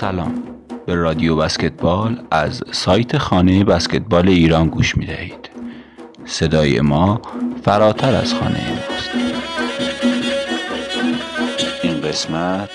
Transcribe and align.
سلام. 0.00 0.42
به 0.86 0.94
رادیو 0.94 1.36
بسکتبال 1.36 2.20
از 2.30 2.62
سایت 2.72 3.18
خانه 3.18 3.64
بسکتبال 3.64 4.28
ایران 4.28 4.68
گوش 4.68 4.96
می 4.96 5.06
دهید 5.06 5.50
صدای 6.24 6.80
ما 6.80 7.20
فراتر 7.64 8.14
از 8.14 8.34
خانه 8.34 8.60
ماست. 8.70 9.10
این 11.82 12.00
قسمت 12.00 12.70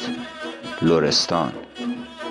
لورستان 0.82 1.52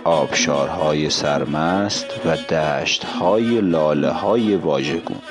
آبشارهای 0.04 1.10
سرمست 1.10 2.06
و 2.26 2.36
دشتهای 2.36 3.60
لاله 3.60 4.10
های 4.10 4.56
واژگون. 4.56 5.22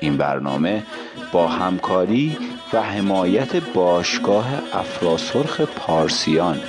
این 0.00 0.16
برنامه 0.16 0.82
با 1.32 1.48
همکاری 1.48 2.36
و 2.72 2.82
حمایت 2.82 3.56
باشگاه 3.56 4.46
افراسرخ 4.72 5.60
پارسیان 5.60 6.60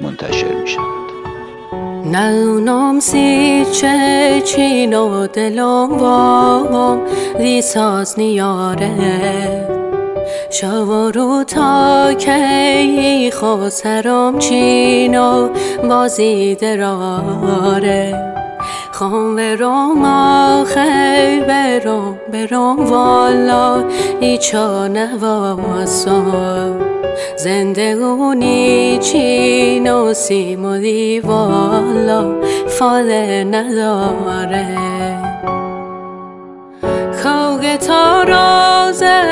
منتشر 0.00 0.54
می 0.54 0.68
شود 0.68 1.03
نونم 2.04 3.00
سی 3.00 3.64
چه 3.72 4.42
چین 4.44 4.94
و 4.94 5.26
دلم 5.26 5.98
وام 5.98 7.00
ریساز 7.38 8.18
نیاره. 8.18 9.68
شو 10.50 11.10
رو 11.14 11.44
تا 11.44 12.12
کی 12.14 13.30
خسرم 13.30 14.38
چین 14.38 15.18
و 15.18 15.48
بازی 15.88 16.54
دراره. 16.54 18.33
خام 18.98 19.36
برم 19.36 20.04
آخی 20.04 21.40
برم 21.48 22.16
برم 22.32 22.84
والا. 22.86 23.84
ایچا 24.20 24.86
نواسا 24.86 26.22
زندگونی 27.36 28.98
چی 28.98 29.80
نسیم 29.80 30.64
و 30.64 30.78
دیوالا. 30.78 32.34
فاله 32.68 33.44
نداره. 33.44 34.66
کوگ 37.22 37.76
تا 37.76 38.22
رازه 38.22 39.22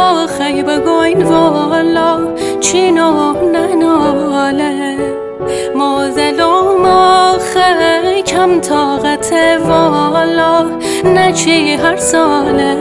آخی 0.00 0.62
بگوین 0.62 1.22
والا. 1.22 2.18
چینو 2.60 3.32
نناله 3.32 3.78
مازلوم 3.78 4.57
کم 8.38 8.60
طاقت 8.60 9.32
والا 9.68 10.64
نچی 11.04 11.74
هر 11.74 11.96
ساله. 11.96 12.74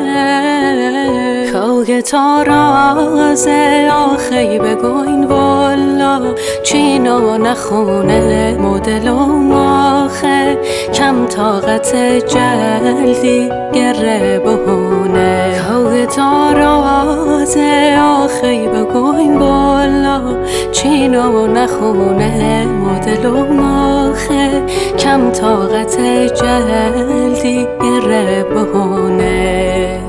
کوگ 1.52 2.00
تا 2.00 2.44
رازه 2.44 3.90
آخی 3.92 4.60
بگوین 4.60 5.26
والا 5.26 6.22
چینو 6.64 7.38
نخونه 7.38 8.58
مدلوم 8.58 9.52
آخه 9.52 10.58
کم 10.94 11.26
طاقت 11.26 11.96
جلدی 12.28 13.50
گره 13.74 14.40
تا 16.16 16.52
رازه 16.52 18.00
آخی 18.02 18.68
بگوین 18.68 19.38
والا 19.38 20.44
چینو 20.72 21.48
نخونه 21.48 22.66
مدلوم 22.66 23.60
آخه 23.60 24.66
کم 25.00 25.32
طاقت 25.32 26.00
جلدی 26.34 27.68
گره 27.82 28.44
بهونه 28.44 30.00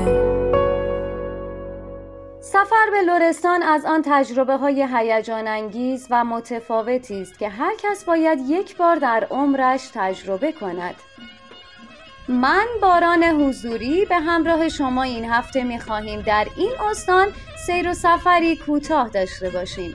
سفر 2.41 2.89
به 2.91 3.01
لرستان 3.01 3.63
از 3.63 3.85
آن 3.85 4.01
تجربه 4.05 4.57
های 4.57 4.87
هیجان 4.93 5.47
انگیز 5.47 6.07
و 6.09 6.25
متفاوتی 6.25 7.21
است 7.21 7.39
که 7.39 7.49
هر 7.49 7.71
کس 7.77 8.03
باید 8.03 8.39
یک 8.47 8.77
بار 8.77 8.95
در 8.95 9.27
عمرش 9.31 9.89
تجربه 9.93 10.51
کند. 10.51 10.95
من 12.29 12.67
باران 12.81 13.23
حضوری 13.23 14.05
به 14.05 14.15
همراه 14.15 14.69
شما 14.69 15.03
این 15.03 15.25
هفته 15.25 15.63
می 15.63 15.79
خواهیم 15.79 16.21
در 16.21 16.47
این 16.55 16.71
استان 16.89 17.27
سیر 17.65 17.89
و 17.89 17.93
سفری 17.93 18.55
کوتاه 18.55 19.09
داشته 19.09 19.49
باشیم. 19.49 19.93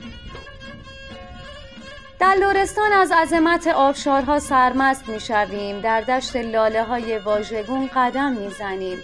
در 2.19 2.35
لرستان 2.35 2.93
از 2.93 3.11
عظمت 3.11 3.67
آبشارها 3.67 4.39
سرمست 4.39 5.09
می 5.09 5.19
شویم 5.19 5.81
در 5.81 6.01
دشت 6.01 6.35
لاله 6.35 6.83
های 6.83 7.17
واژگون 7.17 7.89
قدم 7.95 8.31
می 8.31 8.49
زنیم 8.49 8.97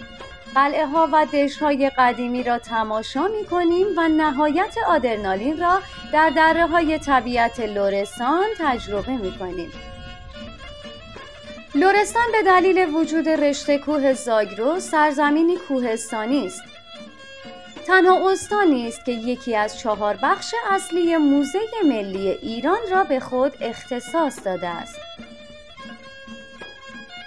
قلعه 0.54 0.86
ها 0.86 1.08
و 1.12 1.26
دشت 1.26 1.62
های 1.62 1.90
قدیمی 1.98 2.42
را 2.42 2.58
تماشا 2.58 3.28
می 3.28 3.46
کنیم 3.46 3.86
و 3.96 4.08
نهایت 4.08 4.74
آدرنالین 4.88 5.60
را 5.60 5.82
در 6.12 6.30
دره 6.30 6.66
های 6.66 6.98
طبیعت 6.98 7.60
لرستان 7.60 8.46
تجربه 8.58 9.16
می 9.16 9.38
کنیم 9.38 9.72
لرستان 11.74 12.32
به 12.32 12.42
دلیل 12.42 12.94
وجود 12.94 13.28
رشته 13.28 13.78
کوه 13.78 14.12
زاگرو 14.12 14.80
سرزمینی 14.80 15.56
کوهستانی 15.56 16.46
است 16.46 16.62
تنها 17.86 18.30
استانی 18.30 18.88
است 18.88 19.04
که 19.04 19.12
یکی 19.12 19.56
از 19.56 19.78
چهار 19.78 20.18
بخش 20.22 20.54
اصلی 20.70 21.16
موزه 21.16 21.58
ملی 21.84 22.28
ایران 22.28 22.78
را 22.90 23.04
به 23.04 23.20
خود 23.20 23.52
اختصاص 23.60 24.38
داده 24.44 24.68
است. 24.68 24.98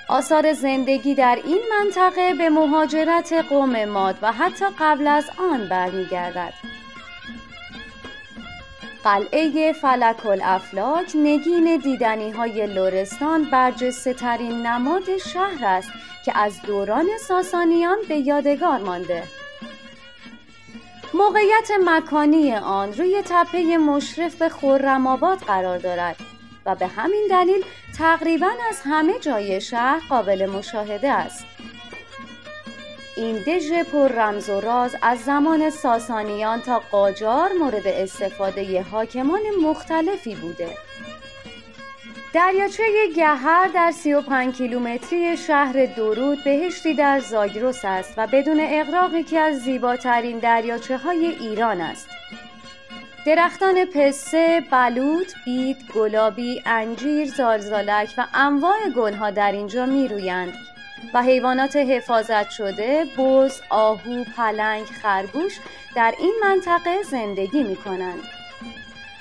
آثار 0.10 0.54
زندگی 0.54 1.16
در 1.16 1.40
این 1.46 1.62
منطقه 1.70 2.34
به 2.34 2.50
مهاجرت 2.50 3.34
قوم 3.50 3.86
ماد 3.86 4.16
و 4.22 4.32
حتی 4.32 4.66
قبل 4.80 5.08
از 5.08 5.26
آن 5.52 5.70
برمیگردد. 5.70 6.54
قلعه 9.06 9.74
فلک 9.74 10.26
الافلاک 10.26 11.12
نگین 11.16 11.78
دیدنی 11.84 12.32
های 12.32 12.68
لرستان 12.68 13.44
برجسته 13.44 14.14
ترین 14.14 14.66
نماد 14.66 15.18
شهر 15.18 15.66
است 15.66 15.90
که 16.26 16.38
از 16.38 16.62
دوران 16.62 17.06
ساسانیان 17.28 17.98
به 18.08 18.16
یادگار 18.16 18.80
مانده. 18.80 19.24
موقعیت 21.14 21.72
مکانی 21.86 22.56
آن 22.56 22.94
روی 22.94 23.22
تپه 23.26 23.78
مشرف 23.78 24.36
به 24.36 24.50
خرم‌آباد 24.50 25.38
قرار 25.38 25.78
دارد 25.78 26.16
و 26.66 26.76
به 26.76 26.88
همین 26.88 27.28
دلیل 27.30 27.66
تقریبا 27.98 28.52
از 28.70 28.82
همه 28.84 29.20
جای 29.20 29.62
شهر 29.62 30.02
قابل 30.10 30.46
مشاهده 30.46 31.12
است. 31.12 31.46
این 33.16 33.36
دژ 33.36 33.72
پر 33.92 34.08
رمز 34.08 34.50
و 34.50 34.62
راز 34.62 34.96
از 35.02 35.20
زمان 35.20 35.70
ساسانیان 35.70 36.62
تا 36.62 36.80
قاجار 36.92 37.50
مورد 37.60 37.88
استفاده 37.88 38.82
حاکمان 38.82 39.42
مختلفی 39.62 40.36
بوده. 40.36 40.70
دریاچه 42.34 42.84
گهر 43.16 43.68
در 43.68 43.92
35 43.92 44.56
کیلومتری 44.56 45.38
شهر 45.38 45.86
درود 45.86 46.44
بهشتی 46.44 46.94
در 46.94 47.20
زاگرس 47.20 47.86
است 47.86 48.14
و 48.18 48.28
بدون 48.28 48.58
اقراق 48.62 49.14
یکی 49.14 49.38
از 49.38 49.60
زیباترین 49.60 50.40
دریاچه 50.40 50.98
های 50.98 51.26
ایران 51.26 51.82
است. 51.82 52.10
درختان 53.26 53.86
پسته، 53.86 54.64
بلوط، 54.72 55.34
بید، 55.46 55.78
گلابی، 55.96 56.62
انجیر، 56.66 57.28
زالزالک 57.28 58.14
و 58.18 58.26
انواع 58.34 58.90
گلها 58.96 59.30
در 59.30 59.52
اینجا 59.52 59.86
می 59.86 60.08
رویند 60.08 60.54
و 61.14 61.24
حیوانات 61.24 61.76
حفاظت 61.76 62.50
شده، 62.50 63.06
بز، 63.18 63.62
آهو، 63.70 64.24
پلنگ، 64.38 64.86
خرگوش 64.86 65.60
در 65.96 66.14
این 66.20 66.34
منطقه 66.44 67.04
زندگی 67.04 67.64
می 67.64 67.76
کنند. 67.76 68.24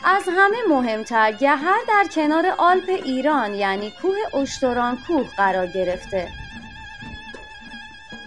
از 0.05 0.23
همه 0.37 0.57
مهمتر 0.69 1.33
گهر 1.33 1.79
در 1.89 2.05
کنار 2.15 2.47
آلپ 2.59 2.89
ایران 2.89 3.55
یعنی 3.55 3.93
کوه 4.03 4.41
اشتران 4.43 4.99
کوه 5.07 5.29
قرار 5.37 5.67
گرفته 5.67 6.29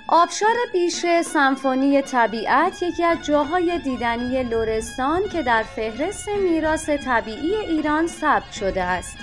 آبشار 0.08 0.56
بیشه 0.74 1.22
سمفونی 1.22 2.02
طبیعت 2.02 2.84
یکی 2.84 3.04
از 3.04 3.18
جاهای 3.26 3.80
دیدنی 3.80 4.44
لرستان 4.44 5.30
که 5.30 5.44
در 5.44 5.64
فهرست 5.64 6.30
میراث 6.30 6.90
طبیعی 6.90 7.56
ایران 7.56 8.08
ثبت 8.08 8.52
شده 8.52 8.84
است 8.84 9.18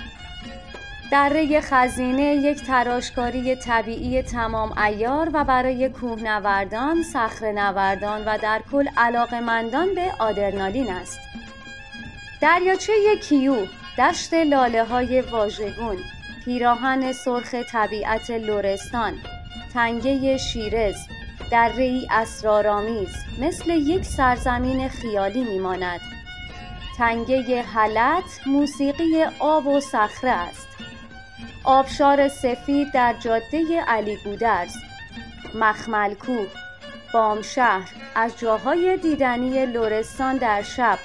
دره 1.11 1.61
خزینه 1.61 2.23
یک 2.23 2.63
تراشکاری 2.63 3.55
طبیعی 3.55 4.21
تمام 4.21 4.77
ایار 4.77 5.29
و 5.33 5.43
برای 5.43 5.89
کوهنوردان، 5.89 7.03
صخره‌نوردان 7.03 8.25
و 8.25 8.37
در 8.37 8.61
کل 8.71 8.87
علاقمندان 8.97 9.95
به 9.95 10.11
آدرنالین 10.19 10.91
است. 10.91 11.19
دریاچه 12.41 12.93
کیو، 13.23 13.55
دشت 13.97 14.33
لاله 14.33 14.83
های 14.83 15.21
واژگون، 15.21 15.97
پیراهن 16.45 17.11
سرخ 17.11 17.55
طبیعت 17.71 18.29
لرستان، 18.29 19.13
تنگه 19.73 20.37
شیرز، 20.37 20.95
درهای 21.51 22.07
اسرارآمیز 22.11 23.15
مثل 23.41 23.69
یک 23.69 24.05
سرزمین 24.05 24.89
خیالی 24.89 25.43
میماند. 25.43 25.99
تنگه 26.97 27.61
حلت 27.61 28.41
موسیقی 28.45 29.23
آب 29.39 29.67
و 29.67 29.79
صخره 29.79 30.31
است. 30.31 30.67
آبشار 31.65 32.27
سفید 32.27 32.91
در 32.91 33.13
جاده 33.13 33.81
علی 33.87 34.17
گودرز، 34.23 34.75
مخمل 35.55 36.13
کوه، 36.13 36.47
بامشهر 37.13 37.89
از 38.15 38.39
جاهای 38.39 38.97
دیدنی 38.97 39.65
لرستان 39.65 40.37
در 40.37 40.61
شب. 40.61 40.99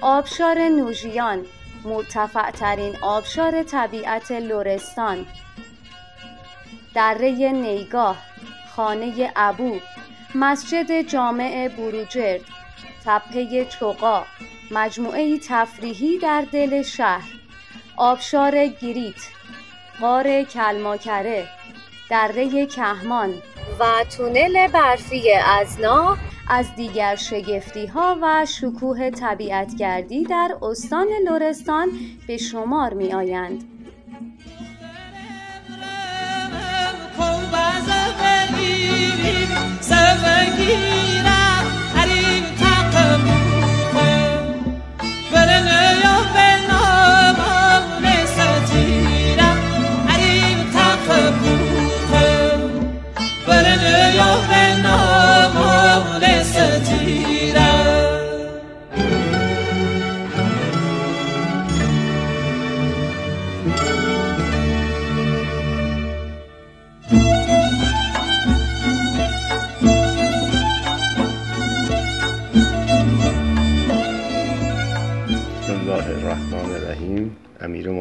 آبشار 0.00 0.58
نوژیان 0.58 1.46
مرتفع 1.84 2.50
ترین 2.50 2.96
آبشار 3.02 3.62
طبیعت 3.62 4.32
لورستان. 4.32 5.26
دره 6.94 7.30
نیگاه 7.52 8.16
خانه 8.76 9.32
ابو 9.36 9.78
مسجد 10.34 11.00
جامع 11.00 11.68
بروجرد. 11.68 12.40
تپه 13.04 13.64
چوقا 13.64 14.24
مجموعه 14.70 15.38
تفریحی 15.38 16.18
در 16.18 16.44
دل 16.52 16.82
شهر. 16.82 17.28
آبشار 17.96 18.66
گریت 18.66 19.28
غار 20.00 20.42
کلماکره 20.42 21.48
دره 22.10 22.66
کهمان 22.66 23.34
و 23.80 24.04
تونل 24.16 24.68
برفی 24.68 25.32
ازنا 25.32 26.16
از 26.48 26.74
دیگر 26.76 27.16
شگفتی 27.16 27.86
ها 27.86 28.18
و 28.22 28.46
شکوه 28.46 29.10
طبیعتگردی 29.10 30.24
در 30.24 30.56
استان 30.62 31.08
لرستان 31.24 31.88
به 32.26 32.36
شمار 32.36 32.94
می 32.94 33.12
آیند. 33.12 33.64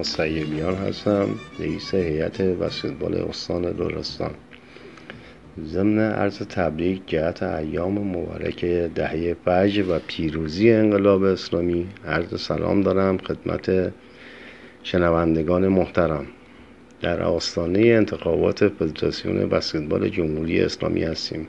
سیمیان 0.03 0.75
هستم 0.75 1.27
رئیس 1.59 1.93
هیئت 1.93 2.41
بسکتبال 2.41 3.13
استان 3.29 3.65
لرستان 3.65 4.31
ضمن 5.61 5.99
عرض 5.99 6.37
تبریک 6.37 7.01
جهت 7.07 7.43
ایام 7.43 7.93
مبارک 7.93 8.65
دهه 8.65 9.35
فجر 9.45 9.83
و 9.89 9.99
پیروزی 10.07 10.71
انقلاب 10.71 11.23
اسلامی. 11.23 11.87
عرض 12.07 12.41
سلام 12.41 12.81
دارم 12.81 13.17
خدمت 13.17 13.93
شنوندگان 14.83 15.67
محترم. 15.67 16.25
در 17.01 17.21
آستانه 17.21 17.79
انتخابات 17.79 18.67
فدراسیون 18.67 19.49
بسکتبال 19.49 20.09
جمهوری 20.09 20.61
اسلامی 20.61 21.03
هستیم. 21.03 21.47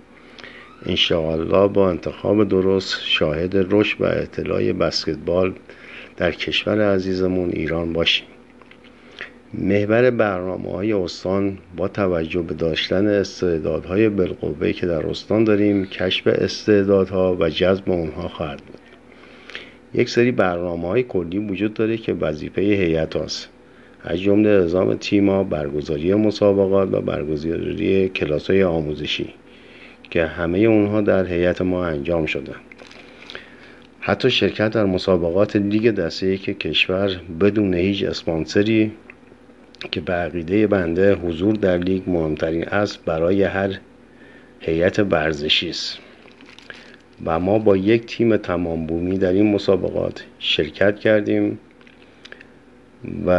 انشاءالله 0.87 1.69
با 1.69 1.91
انتخاب 1.91 2.49
درست 2.49 3.01
شاهد 3.01 3.67
رشد 3.71 4.01
و 4.01 4.05
اطلاع 4.05 4.73
بسکتبال 4.73 5.55
در 6.17 6.31
کشور 6.31 6.95
عزیزمون 6.95 7.51
ایران 7.51 7.93
باشیم. 7.93 8.27
محور 9.59 10.11
برنامه 10.11 10.73
های 10.73 10.93
استان 10.93 11.59
با 11.77 11.89
توجه 11.89 12.43
به 12.43 12.55
داشتن 12.55 13.07
استعدادهای 13.07 14.09
بالقوه 14.09 14.73
که 14.73 14.87
در 14.87 15.07
استان 15.07 15.45
داریم 15.45 15.85
کشف 15.85 16.27
استعدادها 16.27 17.37
و 17.41 17.49
جذب 17.49 17.91
اونها 17.91 18.29
خواهد 18.29 18.59
بود. 18.59 18.81
یک 19.95 20.09
سری 20.09 20.33
برنامه 20.33 20.89
های 20.89 21.03
کلی 21.03 21.39
وجود 21.39 21.75
داره 21.75 21.97
که 21.97 22.13
وظیفه 22.13 22.63
هیئت 22.63 23.17
هاست. 23.17 23.49
از 24.05 24.21
جمله 24.21 24.65
نظام 24.65 24.95
تیما 24.95 25.45
برگزاری 25.45 26.15
مسابقات 26.15 26.89
و 26.93 27.01
برگزاری 27.01 28.09
کلاس 28.09 28.51
های 28.51 28.63
آموزشی 28.63 29.35
که 30.11 30.27
همه 30.27 30.59
اونها 30.59 31.01
در 31.01 31.27
هیئت 31.27 31.63
ما 31.63 31.85
انجام 31.85 32.27
شده 32.27 32.53
حتی 34.01 34.31
شرکت 34.31 34.71
در 34.71 34.85
مسابقات 34.85 35.57
لیگ 35.57 35.91
دسته 35.91 36.37
که 36.37 36.55
کشور 36.55 37.21
بدون 37.41 37.75
هیچ 37.75 38.05
اسپانسری 38.05 38.93
که 39.91 40.01
به 40.01 40.13
عقیده 40.13 40.67
بنده 40.67 41.15
حضور 41.15 41.55
در 41.55 41.79
لیگ 41.79 42.03
مهمترین 42.07 42.65
است 42.65 43.05
برای 43.05 43.43
هر 43.43 43.79
هیئت 44.61 44.99
ورزشی 44.99 45.71
است. 45.71 45.99
و 47.25 47.41
ما 47.41 47.59
با 47.59 47.77
یک 47.77 48.07
تیم 48.07 48.37
تمام 48.37 48.87
بومی 48.87 49.19
در 49.19 49.33
این 49.33 49.53
مسابقات 49.55 50.25
شرکت 50.39 50.99
کردیم 50.99 51.59
و 53.27 53.31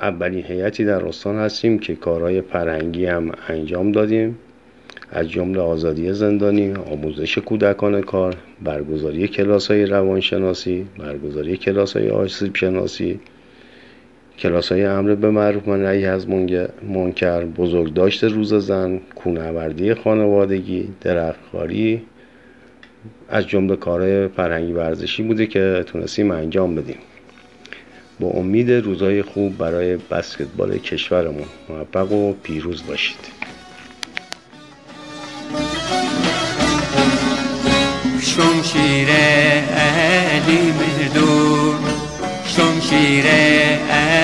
اولین 0.00 0.44
هیئتی 0.44 0.84
در 0.84 1.06
استان 1.06 1.36
هستیم 1.36 1.78
که 1.78 1.94
کارهای 1.94 2.40
فرهنگی 2.40 3.06
هم 3.06 3.32
انجام 3.48 3.92
دادیم. 3.92 4.38
از 5.10 5.30
جمله 5.30 5.60
آزادی 5.60 6.12
زندانی، 6.12 6.72
آموزش 6.72 7.38
کودکان 7.38 8.00
کار، 8.00 8.36
برگزاری 8.62 9.28
کلاس 9.28 9.70
های 9.70 9.86
روانشناسی، 9.86 10.86
برگزاری 10.98 11.56
کلاس 11.56 11.96
های 11.96 12.10
آسیب 12.10 12.56
شناسی، 12.56 13.20
کلاس 14.38 14.72
های 14.72 14.84
امر 14.84 15.14
به 15.14 15.30
معروف 15.30 15.68
و 15.68 15.76
نهی 15.76 16.06
از 16.06 16.26
منکر 16.82 17.44
بزرگداشت 17.44 18.24
روز 18.24 18.54
زن 18.54 19.00
کونوردی 19.14 19.94
خانوادگی 19.94 20.88
درختکاری 21.00 22.02
از 23.28 23.46
جمله 23.46 23.76
کارهای 23.76 24.28
فرهنگی 24.28 24.72
ورزشی 24.72 25.22
بوده 25.22 25.46
که 25.46 25.84
تونستیم 25.86 26.30
انجام 26.30 26.74
بدیم. 26.74 26.98
با 28.20 28.28
امید 28.28 28.70
روزهای 28.72 29.22
خوب 29.22 29.58
برای 29.58 29.96
بسکتبال 29.96 30.78
کشورمون 30.78 31.46
موفق 31.68 32.12
و 32.12 32.32
پیروز 32.32 32.86
باشید. 32.86 33.18
شمشیر 38.20 39.08
علی 39.74 40.72
مردون 40.72 41.76
شمشیر 42.44 43.24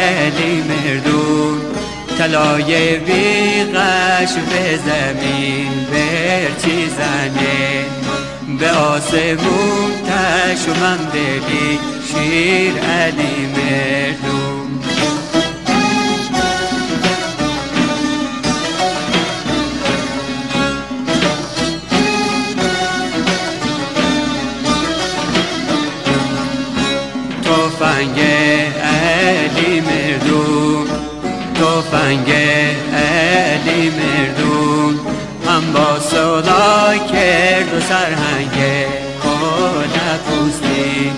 علی 0.04 0.62
مردون 0.68 1.60
طلای 2.18 2.98
بیغش 2.98 4.32
به 4.50 4.78
زمین 4.86 5.72
برچی 5.92 6.86
زنه؟ 6.96 7.84
به 8.58 8.70
آسمون 8.70 9.92
تشمم 10.06 10.98
دلی 11.12 11.78
شیر 12.08 12.72
علی 12.72 13.46
مردون 13.46 14.53
سرهنگ 37.88 38.86
کل 39.22 40.18
پوستی. 40.26 41.12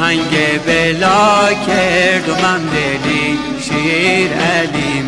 هنگ 0.00 0.64
بلا 0.66 1.48
کرد 1.66 2.28
و 2.28 2.34
من 2.34 2.60
دلی 2.66 3.38
شیر 3.60 4.32
علی 4.32 5.02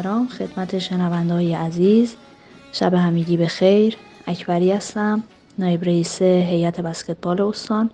احترام 0.00 0.28
خدمت 0.28 0.78
شنونده 0.78 1.34
های 1.34 1.54
عزیز. 1.54 2.16
شب 2.72 2.94
همگی 2.94 3.36
به 3.36 3.46
خیر. 3.46 3.96
اکبری 4.26 4.72
هستم 4.72 5.22
نایب 5.58 5.84
رئیس 5.84 6.22
هیئت 6.22 6.80
بسکتبال 6.80 7.40
استان. 7.40 7.90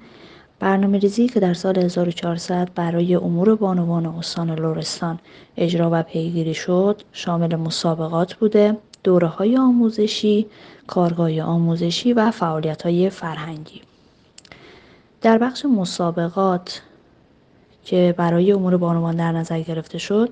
برنامه 0.60 0.98
ریزی 0.98 1.28
که 1.28 1.40
در 1.40 1.54
سال 1.54 1.78
1400 1.78 2.68
برای 2.74 3.14
امور 3.14 3.54
بانوان 3.54 4.06
استان 4.06 4.50
لرستان 4.50 5.18
اجرا 5.56 5.88
و 5.92 6.02
پیگیری 6.02 6.54
شد 6.54 7.02
شامل 7.12 7.56
مسابقات 7.56 8.34
بوده 8.34 8.76
دوره 9.04 9.26
های 9.26 9.56
آموزشی، 9.56 10.46
کارگاه 10.86 11.40
آموزشی 11.40 12.12
و 12.12 12.30
فعالیت 12.30 12.82
های 12.82 13.10
فرهنگی. 13.10 13.82
در 15.22 15.38
بخش 15.38 15.64
مسابقات 15.64 16.82
که 17.84 18.14
برای 18.16 18.52
امور 18.52 18.76
بانوان 18.76 19.16
در 19.16 19.32
نظر 19.32 19.60
گرفته 19.60 19.98
شد 19.98 20.30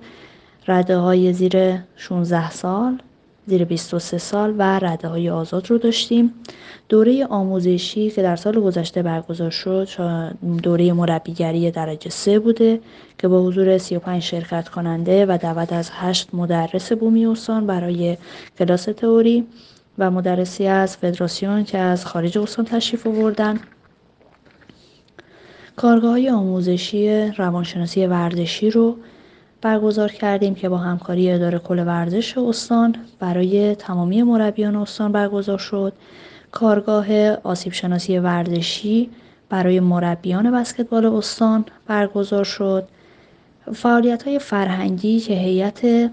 رده 0.69 0.97
های 0.97 1.33
زیر 1.33 1.79
16 1.97 2.51
سال 2.51 2.99
زیر 3.47 3.65
23 3.65 4.19
سال 4.19 4.55
و 4.59 4.79
رده 4.79 5.09
های 5.09 5.31
آزاد 5.31 5.71
رو 5.71 5.79
داشتیم. 5.79 6.35
دوره 6.89 7.27
آموزشی 7.27 8.11
که 8.11 8.23
در 8.23 8.37
سال 8.37 8.61
گذشته 8.61 9.03
برگزار 9.03 9.51
شد 9.51 9.89
دوره 10.63 10.93
مربیگری 10.93 11.71
درجه 11.71 12.11
3 12.11 12.39
بوده 12.39 12.81
که 13.19 13.29
با 13.29 13.43
حضور 13.43 13.79
35 13.79 14.23
شرکت 14.23 14.69
کننده 14.69 15.27
و 15.27 15.39
دعوت 15.43 15.73
از 15.73 15.91
8 15.93 16.29
مدرس 16.35 16.93
بومی 16.93 17.27
استان 17.27 17.67
برای 17.67 18.17
کلاس 18.59 18.85
تئوری 18.85 19.47
و 19.99 20.11
مدرسی 20.11 20.67
از 20.67 20.97
فدراسیون 20.97 21.65
که 21.65 21.79
از 21.79 22.07
خارج 22.07 22.39
استان 22.39 22.65
تشریف 22.65 23.07
آوردن. 23.07 23.61
کارگاه 25.77 26.11
های 26.11 26.31
آموزشی 26.31 27.31
روانشناسی 27.37 28.07
ورزشی 28.07 28.71
رو 28.71 28.97
برگزار 29.65 30.13
کردیم 30.13 30.55
که 30.55 30.69
با 30.69 30.77
همکاری 30.79 31.31
اداره 31.31 31.59
کل 31.59 31.79
ورزش 31.87 32.39
استان 32.39 32.97
برای 33.19 33.75
تمامی 33.75 34.23
مربیان 34.23 34.77
استان 34.77 35.13
برگزار 35.13 35.59
شد. 35.59 35.93
کارگاه 36.53 37.31
آسیب 37.31 37.73
شناسی 37.73 38.19
ورزشی 38.19 39.11
برای 39.49 39.81
مربیان 39.81 40.51
بسکتبال 40.51 41.07
استان 41.07 41.65
برگزار 41.87 42.45
شد. 42.45 42.89
فعالیت 43.73 44.23
های 44.23 44.39
فرهنگی 44.39 45.21
که 45.21 45.35
هیئت 45.35 46.11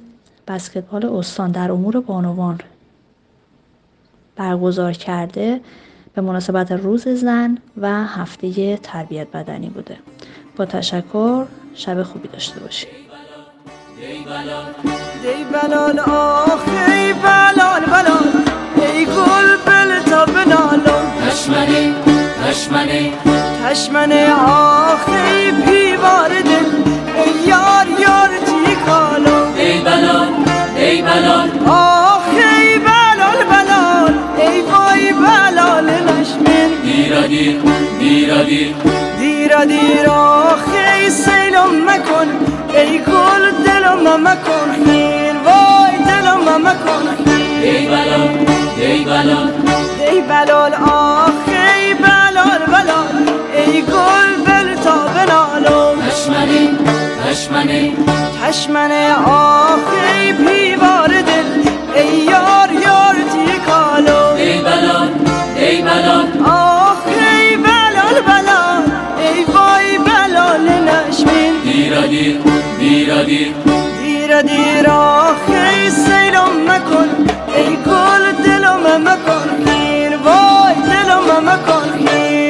بسکتبال 0.47 1.05
استان 1.05 1.51
در 1.51 1.71
امور 1.71 1.99
بانوان 1.99 2.59
برگزار 4.35 4.93
کرده 4.93 5.61
به 6.13 6.21
مناسبت 6.21 6.71
روز 6.71 7.07
زن 7.07 7.57
و 7.77 8.05
هفته 8.05 8.77
تربیت 8.77 9.27
بدنی 9.31 9.69
بوده. 9.69 9.97
با 10.55 10.65
تشکر 10.65 11.45
شب 11.73 12.03
خوبی 12.03 12.27
داشته 12.27 12.59
باشید. 12.59 13.10
دی 14.01 15.43
بلال. 15.51 15.99
آخ 15.99 16.65
ای 16.87 17.13
بلال 17.13 17.81
بلال. 17.85 18.27
ای 18.75 19.05
گل 19.05 19.57
بل 19.65 19.99
تا 20.09 20.25
بنالم 20.25 21.05
تشمنه 21.27 21.93
تشمنه 22.43 23.11
تشمنه 23.65 24.33
آخ 24.47 25.09
ای 25.09 25.51
پیوار 25.51 26.29
دل. 26.29 26.69
ای 27.17 27.47
یار 27.47 27.87
یار 27.99 28.29
تی 28.45 28.75
کالم 28.85 29.53
ای 29.57 29.79
بلال 29.81 30.27
ای 30.75 31.01
بلال. 31.01 31.49
آخ 31.67 32.27
ای 32.33 32.79
بلال 32.79 33.43
بلال. 33.51 34.13
ای 34.37 34.61
وای 34.61 35.13
بلال 35.13 35.89
نشمن 35.89 36.69
دیرا 36.83 37.21
دیر 37.21 37.61
دیرا 37.99 38.43
دیر. 38.43 38.75
دیرا 39.19 39.65
دیر 39.65 40.09
آخ 40.09 40.65
ای 40.95 41.09
سیلم 41.09 41.85
مکن. 41.85 42.27
ای 42.73 42.99
گل 42.99 43.50
دلم 43.91 44.23
مکن 44.27 44.85
خیر 44.85 45.35
وای 45.45 45.97
دلم 46.07 46.67
مکن 46.67 47.05
خیر 47.25 47.63
ای 47.63 47.87
بلال 47.87 48.29
ای 48.77 49.03
بلال. 49.05 49.49
ای 50.11 50.21
بلال 50.21 50.73
آخ 50.73 51.29
ای 51.47 51.93
بلال 51.93 52.61
بلال. 52.67 53.29
ای 53.55 53.81
گل 53.81 54.31
بل 54.45 54.75
تا 54.75 55.07
بنالم. 55.15 56.01
تشمنه 56.09 56.69
تشمنه 57.25 57.91
تشمنه 58.43 59.15
آخ 59.25 59.79
ای 60.17 60.33
پیوار 60.33 61.07
دل. 61.07 61.69
ای 61.95 62.07
یار 62.07 62.71
یار 62.71 63.15
تی 63.31 63.59
کالم. 63.65 64.35
ای 64.37 64.61
بلال 64.61 65.09
ای 65.57 65.81
بلال. 65.81 66.27
آخ 66.45 66.97
ای 67.07 67.57
بلال 67.57 68.21
بلال. 68.27 68.83
ای 69.17 69.43
وای 69.43 69.97
بلال 69.97 70.69
نشمین. 70.69 71.53
دیرا 71.63 72.01
دیر 72.01 72.39
دیرا 72.79 73.23
دیر. 73.23 73.80
دیر 74.31 74.41
دیر 74.41 74.89
آخ 74.89 75.49
ای 75.49 75.89
سیلم 75.89 76.53
مکن 76.67 77.09
ای 77.55 77.75
گل 77.75 78.31
دلم 78.45 79.03
مکن 79.03 79.47
خیر 79.65 80.17
وای 80.17 80.75
دلم 80.75 81.49
مکن 81.49 82.07
خیر 82.07 82.40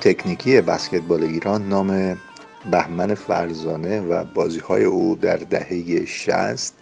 تکنیکی 0.00 0.60
بسکتبال 0.60 1.22
ایران 1.22 1.68
نام 1.68 2.20
بهمن 2.70 3.14
فرزانه 3.14 4.00
و 4.00 4.24
بازی 4.24 4.58
های 4.58 4.84
او 4.84 5.16
در 5.16 5.36
دهه 5.36 6.04
60 6.06 6.72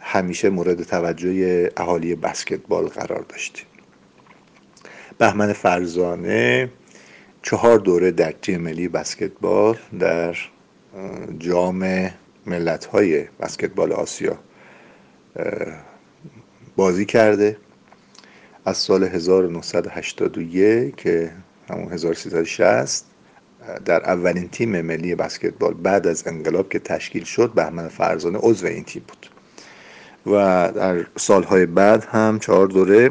همیشه 0.00 0.50
مورد 0.50 0.82
توجه 0.82 1.70
اهالی 1.76 2.14
بسکتبال 2.14 2.86
قرار 2.86 3.24
داشت. 3.28 3.66
بهمن 5.18 5.52
فرزانه 5.52 6.70
چهار 7.42 7.78
دوره 7.78 8.10
در 8.10 8.32
تیم 8.32 8.60
ملی 8.60 8.88
بسکتبال 8.88 9.76
در 9.98 10.36
جام 11.38 12.10
ملت 12.46 12.84
های 12.84 13.24
بسکتبال 13.40 13.92
آسیا 13.92 14.38
بازی 16.76 17.04
کرده. 17.04 17.56
از 18.64 18.76
سال 18.76 19.04
1981 19.04 20.96
که 20.96 21.32
همون 21.70 21.92
1360 21.92 23.04
در 23.84 24.02
اولین 24.10 24.48
تیم 24.48 24.80
ملی 24.80 25.14
بسکتبال 25.14 25.74
بعد 25.74 26.06
از 26.06 26.26
انقلاب 26.26 26.68
که 26.68 26.78
تشکیل 26.78 27.24
شد 27.24 27.52
بهمن 27.54 27.88
فرزانه 27.88 28.38
عضو 28.42 28.66
این 28.66 28.84
تیم 28.84 29.02
بود. 29.08 29.30
و 30.26 30.72
در 30.74 31.06
سالهای 31.16 31.66
بعد 31.66 32.04
هم 32.04 32.38
چهار 32.38 32.66
دوره 32.66 33.10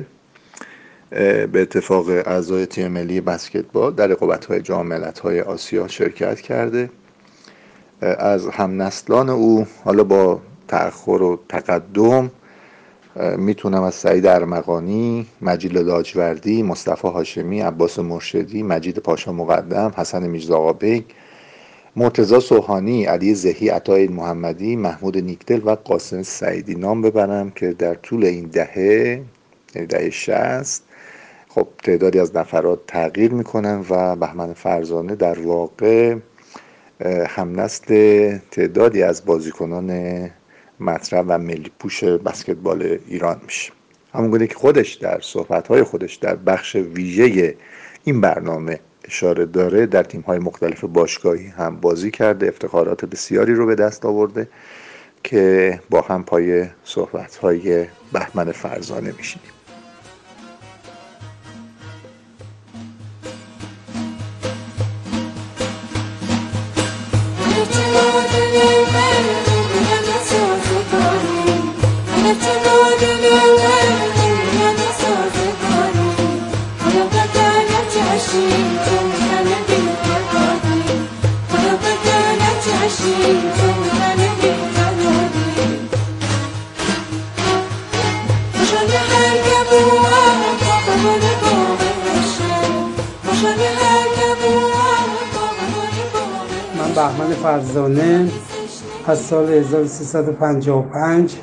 به 1.09 1.49
اتفاق 1.61 2.09
اعضای 2.09 2.65
تیم 2.65 2.87
ملی 2.87 3.21
بسکتبال 3.21 3.93
در 3.93 4.07
رقابت‌های 4.07 4.61
جام 4.61 4.87
ملت‌های 4.87 5.41
آسیا 5.41 5.87
شرکت 5.87 6.41
کرده. 6.41 6.89
از 8.01 8.47
همنسلان 8.47 9.29
او 9.29 9.67
حالا 9.83 10.03
با 10.03 10.41
تأخر 10.67 11.11
و 11.21 11.39
تقدم 11.49 12.31
می‌تونم 13.37 13.83
از 13.83 13.95
سعید 13.95 14.25
ارمغانی، 14.27 15.25
مجید 15.41 15.77
لاجوردی، 15.77 16.63
مصطفی 16.63 17.07
هاشمی، 17.07 17.61
عباس 17.61 17.99
مرشدی، 17.99 18.63
مجید 18.63 18.97
پاشا 18.97 19.33
مقدم، 19.33 19.93
حسن 19.97 20.27
میرزا 20.27 20.73
بیگ، 20.73 21.03
مرتزا 21.95 22.39
سوهانی، 22.39 23.05
علی 23.05 23.33
زهی، 23.33 23.69
عطای 23.69 24.07
محمدی، 24.07 24.75
محمود 24.75 25.17
نیکدل 25.17 25.61
و 25.65 25.69
قاسم 25.69 26.23
سعیدی. 26.23 26.75
نام 26.75 27.01
ببرم 27.01 27.51
که 27.51 27.71
در 27.71 27.93
طول 27.93 28.25
این 28.25 28.45
دهه 28.45 29.21
یعنی 29.75 29.87
دهه 29.87 30.09
شست 30.09 30.83
خب 31.49 31.67
تعدادی 31.83 32.19
از 32.19 32.35
نفرات 32.35 32.79
تغییر 32.87 33.33
می‌کنن 33.33 33.85
و 33.89 34.15
بهمن 34.15 34.53
فرزانه 34.53 35.15
در 35.15 35.39
واقع 35.39 36.15
همنسل 37.27 38.37
تعدادی 38.51 39.03
از 39.03 39.25
بازیکنان 39.25 39.89
مطرح 40.79 41.23
و 41.27 41.37
ملی 41.37 41.71
پوش 41.79 42.03
بسکتبال 42.03 42.99
ایران 43.07 43.41
میشه. 43.43 43.71
همون 44.13 44.47
که 44.47 44.55
خودش 44.55 44.93
در 44.93 45.19
صحبتهای 45.21 45.83
خودش 45.83 46.15
در 46.15 46.35
بخش 46.35 46.75
ویژه 46.75 47.55
این 48.03 48.21
برنامه 48.21 48.79
اشاره 49.05 49.45
داره 49.45 49.85
در 49.85 50.03
تیم‌های 50.03 50.39
مختلف 50.39 50.83
باشگاهی 50.83 51.47
هم 51.47 51.75
بازی 51.75 52.11
کرده 52.11 52.47
افتخارات 52.47 53.05
بسیاری 53.05 53.53
رو 53.53 53.65
به 53.65 53.75
دست 53.75 54.05
آورده 54.05 54.49
که 55.23 55.79
با 55.89 56.01
هم 56.01 56.23
پای 56.23 56.65
صحبت‌های 56.83 57.85
بهمن 58.13 58.51
فرزانه 58.51 59.13
میشینیم. 59.17 59.56
فرزانه 97.47 98.29
از 99.07 99.19
سال 99.19 99.49
1355 99.49 101.35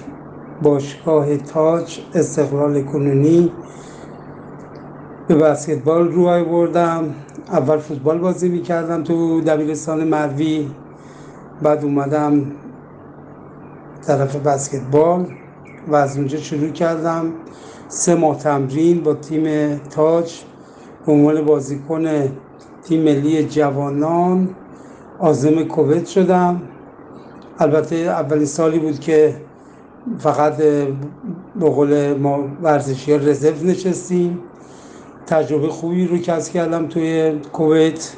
باشگاه 0.62 1.36
تاج 1.36 2.00
استقلال 2.14 2.82
کنونی 2.82 3.52
به 5.28 5.34
بسکتبال 5.34 6.08
رو 6.12 6.44
بردم. 6.44 7.14
اول 7.48 7.78
فوتبال 7.78 8.18
بازی 8.18 8.48
می‌کردم 8.48 9.02
تو 9.02 9.40
دبیرستان 9.40 10.04
مروی. 10.04 10.70
بعد 11.62 11.84
اومدم 11.84 12.42
طرف 14.06 14.36
بسکتبال 14.36 15.26
و 15.88 15.94
از 15.94 16.16
اونجا 16.16 16.38
شروع 16.38 16.70
کردم. 16.70 17.32
سه 17.88 18.14
ماه 18.14 18.38
تمرین 18.38 19.00
با 19.00 19.14
تیم 19.14 19.76
تاج 19.78 20.40
به 21.06 21.12
عنوان 21.12 21.44
بازیکن 21.44 22.04
تیم 22.84 23.02
ملی 23.02 23.44
جوانان. 23.44 24.48
آزم 25.18 25.64
کویت 25.64 26.06
شدم. 26.06 26.62
البته 27.58 27.96
اولین 27.96 28.46
سالی 28.46 28.78
بود 28.78 29.00
که 29.00 29.36
فقط 30.18 30.56
به 31.60 31.70
قول 31.70 32.14
ما 32.14 32.44
ورزشی 32.62 33.18
رزرو 33.18 33.66
نشستیم. 33.66 34.38
تجربه 35.26 35.68
خوبی 35.68 36.06
رو 36.06 36.18
کسب 36.18 36.52
کردم 36.52 36.86
توی 36.86 37.38
کویت. 37.52 38.12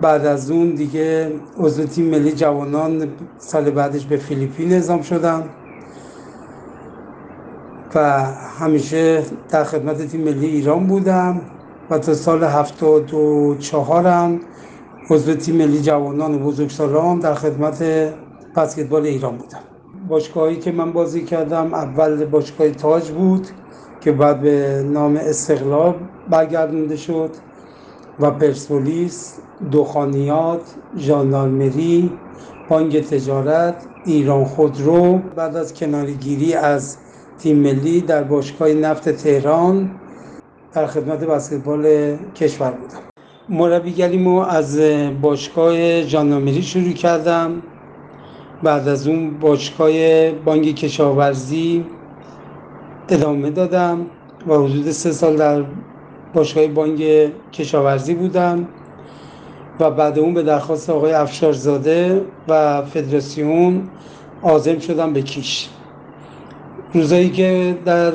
بعد 0.00 0.26
از 0.26 0.50
اون 0.50 0.70
دیگه 0.70 1.32
عضو 1.58 1.84
تیم 1.84 2.04
ملی 2.04 2.32
جوانان 2.32 3.08
سال 3.38 3.70
بعدش 3.70 4.06
به 4.06 4.16
فیلیپین 4.16 4.72
اعزام 4.72 5.02
شدم. 5.02 5.42
و 7.94 8.24
همیشه 8.60 9.22
در 9.50 9.64
خدمت 9.64 10.06
تیم 10.06 10.20
ملی 10.20 10.46
ایران 10.46 10.86
بودم 10.86 11.40
و 11.90 11.98
تا 11.98 12.14
سال 12.14 12.44
هفتاد 12.44 13.14
و 13.14 13.56
چهارم 13.58 14.40
عضو 15.10 15.34
تیم 15.34 15.56
ملی 15.56 15.82
جوانان 15.82 16.38
بزرگسالان 16.38 17.18
در 17.18 17.34
خدمت 17.34 17.82
بسکتبال 18.56 19.02
ایران 19.02 19.36
بودم. 19.36 19.58
باشگاهی 20.08 20.56
که 20.56 20.72
من 20.72 20.92
بازی 20.92 21.24
کردم 21.24 21.74
اول 21.74 22.24
باشگاه 22.24 22.70
تاج 22.70 23.10
بود 23.10 23.46
که 24.00 24.12
بعد 24.12 24.40
به 24.40 24.84
نام 24.92 25.16
استقلال 25.16 25.94
برگردونده 26.30 26.96
شد 26.96 27.30
و 28.20 28.30
پرسپولیس 28.30 29.38
دخانیات 29.72 30.74
ژاندارمری 30.98 32.12
بانک 32.68 32.96
تجارت 32.96 33.86
ایران 34.04 34.44
خودرو 34.44 35.18
بعد 35.36 35.56
از 35.56 35.74
کنارگیری 35.74 36.54
از 36.54 36.96
تیم 37.38 37.58
ملی 37.58 38.00
در 38.00 38.22
باشگاه 38.22 38.68
نفت 38.68 39.08
تهران 39.08 39.90
در 40.72 40.86
خدمت 40.86 41.24
بسکتبال 41.24 42.16
کشور 42.34 42.70
بودم. 42.70 43.13
مربیگریمو 43.48 44.38
از 44.38 44.80
باشگاه 45.22 46.02
ژاندارمری 46.02 46.62
شروع 46.62 46.92
کردم. 46.92 47.62
بعد 48.62 48.88
از 48.88 49.08
اون 49.08 49.38
باشگاه 49.38 50.30
بانک 50.30 50.74
کشاورزی 50.74 51.84
ادامه 53.08 53.50
دادم 53.50 54.06
و 54.46 54.54
حدود 54.54 54.90
سه 54.90 55.12
سال 55.12 55.36
در 55.36 55.62
باشگاه 56.34 56.66
بانک 56.66 57.30
کشاورزی 57.52 58.14
بودم 58.14 58.68
و 59.80 59.90
بعد 59.90 60.18
اون 60.18 60.34
به 60.34 60.42
درخواست 60.42 60.90
آقای 60.90 61.12
افشارزاده 61.12 62.24
و 62.48 62.82
فدراسیون 62.82 63.88
عازم 64.42 64.78
شدم 64.78 65.12
به 65.12 65.22
کیش. 65.22 65.68
روزایی 66.94 67.30
که 67.30 67.78
در 67.84 68.12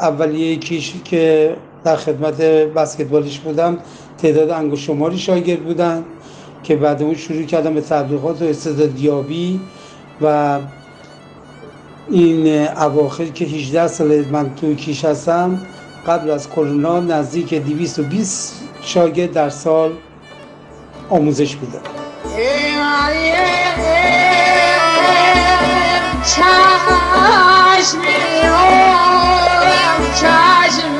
اولیه 0.00 0.56
کیش 0.56 0.94
که 1.04 1.56
در 1.84 1.96
خدمت 1.96 2.42
بسکتبالیش 2.42 3.38
بودم 3.38 3.78
تعداد 4.24 4.50
انگشت 4.50 4.84
شماری 4.84 5.18
شاگرد 5.18 5.60
بودن 5.60 6.04
که 6.62 6.76
بعد 6.76 7.02
اون 7.02 7.14
شروع 7.14 7.42
کردم 7.42 7.74
به 7.74 7.80
تبلیغات 7.80 8.42
و 8.42 8.44
استعدادیابی 8.44 9.60
و 10.22 10.58
این 12.10 12.68
اواخر 12.68 13.24
که 13.24 13.44
18 13.44 13.86
سال 13.86 14.24
من 14.32 14.54
تو 14.54 14.74
کیش 14.74 15.04
هستم 15.04 15.60
قبل 16.06 16.30
از 16.30 16.50
کرونا 16.50 17.00
نزدیک 17.00 17.54
220 17.54 18.62
شاگرد 18.82 19.32
در 19.32 19.48
سال 19.50 19.92
آموزش 21.10 21.56
میدم 21.56 21.80
دوست 30.14 30.93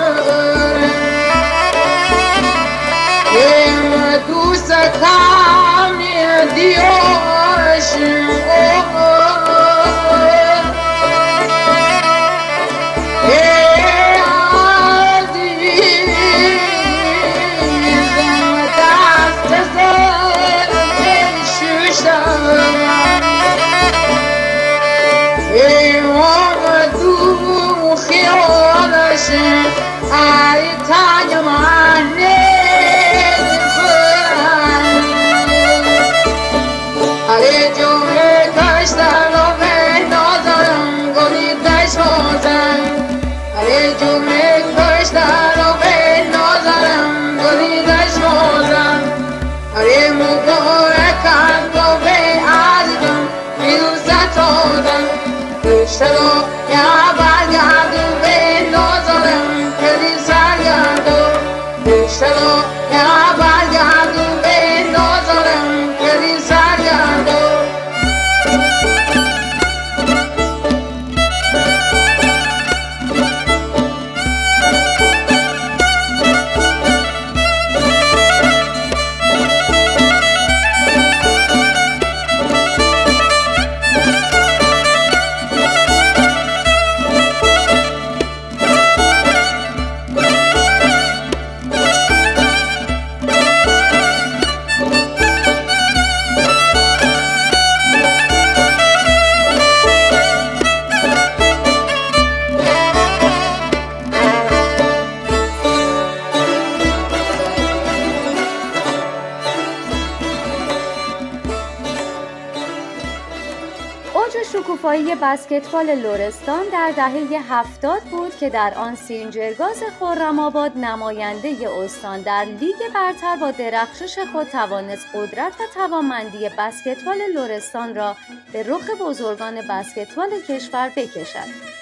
بسکتبال 115.44 115.94
لرستان 115.94 116.64
در 116.72 116.92
دهه 116.96 117.52
هفتاد 117.52 118.02
بود 118.02 118.36
که 118.36 118.50
در 118.50 118.74
آن 118.74 118.94
سینجرگاز 118.94 119.82
خرم‌آباد 120.00 120.78
نماینده 120.78 121.68
استان 121.78 122.20
در 122.20 122.44
لیگ 122.44 122.76
برتر 122.94 123.36
با 123.36 123.50
درخشش 123.50 124.18
خود 124.32 124.46
توانست 124.46 125.06
قدرت 125.14 125.52
و 125.60 125.64
توانمندی 125.74 126.48
بسکتبال 126.58 127.18
لرستان 127.34 127.94
را 127.94 128.16
به 128.52 128.62
رخ 128.62 128.90
بزرگان 129.00 129.54
بسکتبال 129.68 130.28
کشور 130.48 130.92
بکشد. 130.96 131.74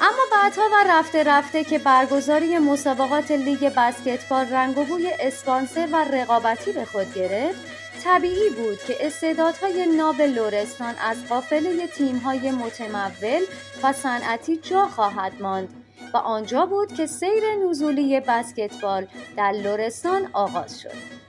اما 0.00 0.22
بعدها 0.32 0.68
و 0.72 0.84
رفته 0.88 1.24
رفته 1.24 1.64
که 1.64 1.78
برگزاری 1.78 2.58
مسابقات 2.58 3.30
لیگ 3.30 3.72
بسکتبال 3.76 4.48
رنگ 4.50 4.78
و 4.78 4.84
بوی 4.84 5.10
اسپانسر 5.20 5.88
و 5.92 5.96
رقابتی 5.96 6.72
به 6.72 6.84
خود 6.84 7.14
گرفت 7.14 7.83
طبیعی 8.04 8.50
بود 8.50 8.78
که 8.78 9.06
استعدادهای 9.06 9.86
ناب 9.86 10.20
لرستان 10.20 10.94
از 11.00 11.28
قافله 11.28 11.86
تیمهای 11.86 12.50
متمول 12.50 13.42
و 13.82 13.92
صنعتی 13.92 14.56
جا 14.56 14.86
خواهد 14.86 15.32
ماند 15.40 15.68
و 16.14 16.16
آنجا 16.16 16.66
بود 16.66 16.92
که 16.92 17.06
سیر 17.06 17.42
نزولی 17.68 18.20
بسکتبال 18.20 19.06
در 19.36 19.52
لرستان 19.52 20.28
آغاز 20.32 20.80
شد. 20.80 21.24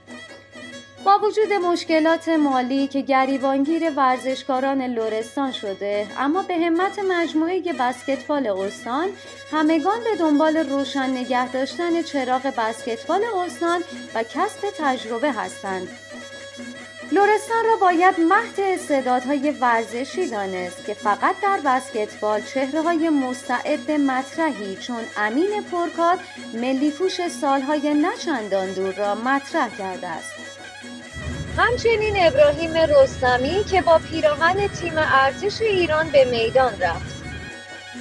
با 1.04 1.18
وجود 1.18 1.52
مشکلات 1.52 2.28
مالی 2.28 2.86
که 2.86 3.00
گریبانگیر 3.00 3.90
ورزشکاران 3.96 4.82
لرستان 4.82 5.52
شده 5.52 6.06
اما 6.18 6.42
به 6.42 6.54
همت 6.54 6.98
مجموعه 6.98 7.72
بسکتبال 7.72 8.46
استان 8.46 9.08
همگان 9.50 9.98
به 10.04 10.16
دنبال 10.18 10.56
روشن 10.56 11.10
نگه 11.10 11.52
داشتن 11.52 12.02
چراغ 12.02 12.42
بسکتبال 12.42 13.20
استان 13.44 13.80
و 14.14 14.22
کسب 14.22 14.60
تجربه 14.78 15.32
هستند 15.32 15.88
لرستان 17.12 17.64
را 17.64 17.76
باید 17.80 18.20
مهد 18.20 18.60
استعدادهای 18.60 19.50
ورزشی 19.50 20.28
دانست 20.28 20.84
که 20.84 20.94
فقط 20.94 21.34
در 21.42 21.60
بسکتبال 21.64 22.40
چهره 22.40 22.82
های 22.82 23.10
مستعد 23.10 23.90
مطرحی 23.90 24.76
چون 24.76 25.04
امین 25.16 25.62
پرکار 25.72 26.18
ملی 26.54 26.90
پوش 26.90 27.28
سالهای 27.28 27.94
نچندان 27.94 28.72
دور 28.72 28.94
را 28.94 29.14
مطرح 29.14 29.76
کرده 29.76 30.06
است. 30.06 30.32
همچنین 31.56 32.14
ابراهیم 32.18 32.72
رستمی 32.74 33.64
که 33.64 33.82
با 33.82 33.98
پیراهن 33.98 34.68
تیم 34.68 34.94
ارتش 34.96 35.60
ایران 35.60 36.08
به 36.08 36.24
میدان 36.24 36.80
رفت. 36.80 37.15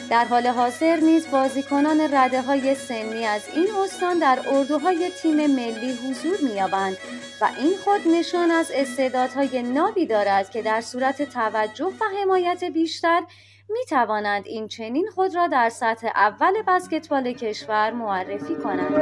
در 0.09 0.25
حال 0.25 0.47
حاضر 0.47 0.95
نیز 0.95 1.27
بازیکنان 1.31 2.01
رده 2.11 2.41
های 2.41 2.75
سنی 2.75 3.25
از 3.25 3.41
این 3.55 3.67
استان 3.83 4.19
در 4.19 4.39
اردوهای 4.51 5.09
تیم 5.21 5.35
ملی 5.35 5.91
حضور 5.91 6.37
می‌یابند 6.41 6.97
و 7.41 7.49
این 7.59 7.73
خود 7.83 8.01
نشان 8.07 8.51
از 8.51 8.71
استعدادهای 8.75 9.63
نابی 9.63 10.05
دارد 10.05 10.49
که 10.49 10.61
در 10.61 10.81
صورت 10.81 11.21
توجه 11.21 11.85
و 11.85 12.05
حمایت 12.21 12.63
بیشتر 12.63 13.21
می 13.69 13.85
توانند 13.89 14.43
این 14.45 14.67
چنین 14.67 15.07
خود 15.15 15.35
را 15.35 15.47
در 15.47 15.69
سطح 15.69 16.07
اول 16.15 16.53
بسکتبال 16.67 17.33
کشور 17.33 17.91
معرفی 17.91 18.55
کنند. 18.55 18.95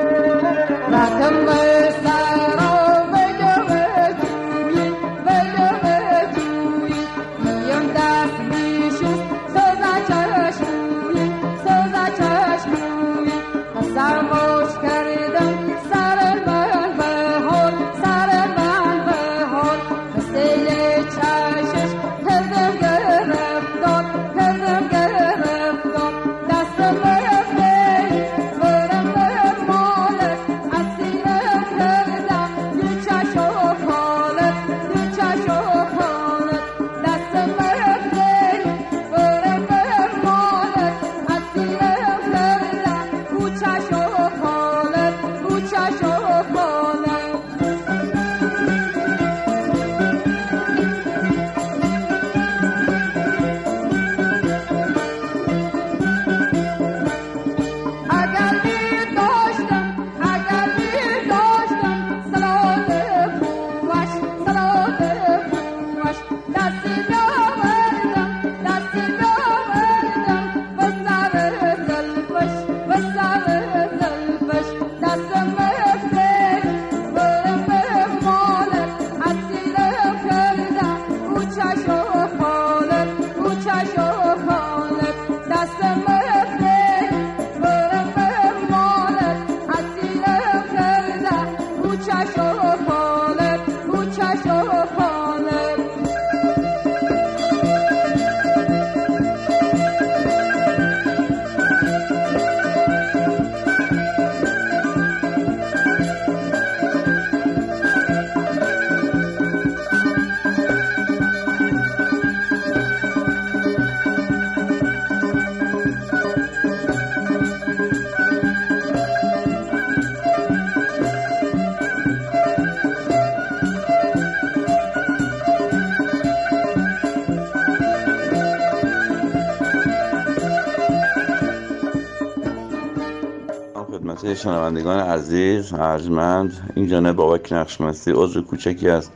شنوندگان 134.43 134.99
عزیز 134.99 135.73
ارجمند 135.73 136.71
این 136.75 136.87
جانب 136.87 137.15
بابک 137.15 137.53
نقشمستی 137.53 138.11
عضو 138.11 138.41
کوچکی 138.41 138.89
از 138.89 139.09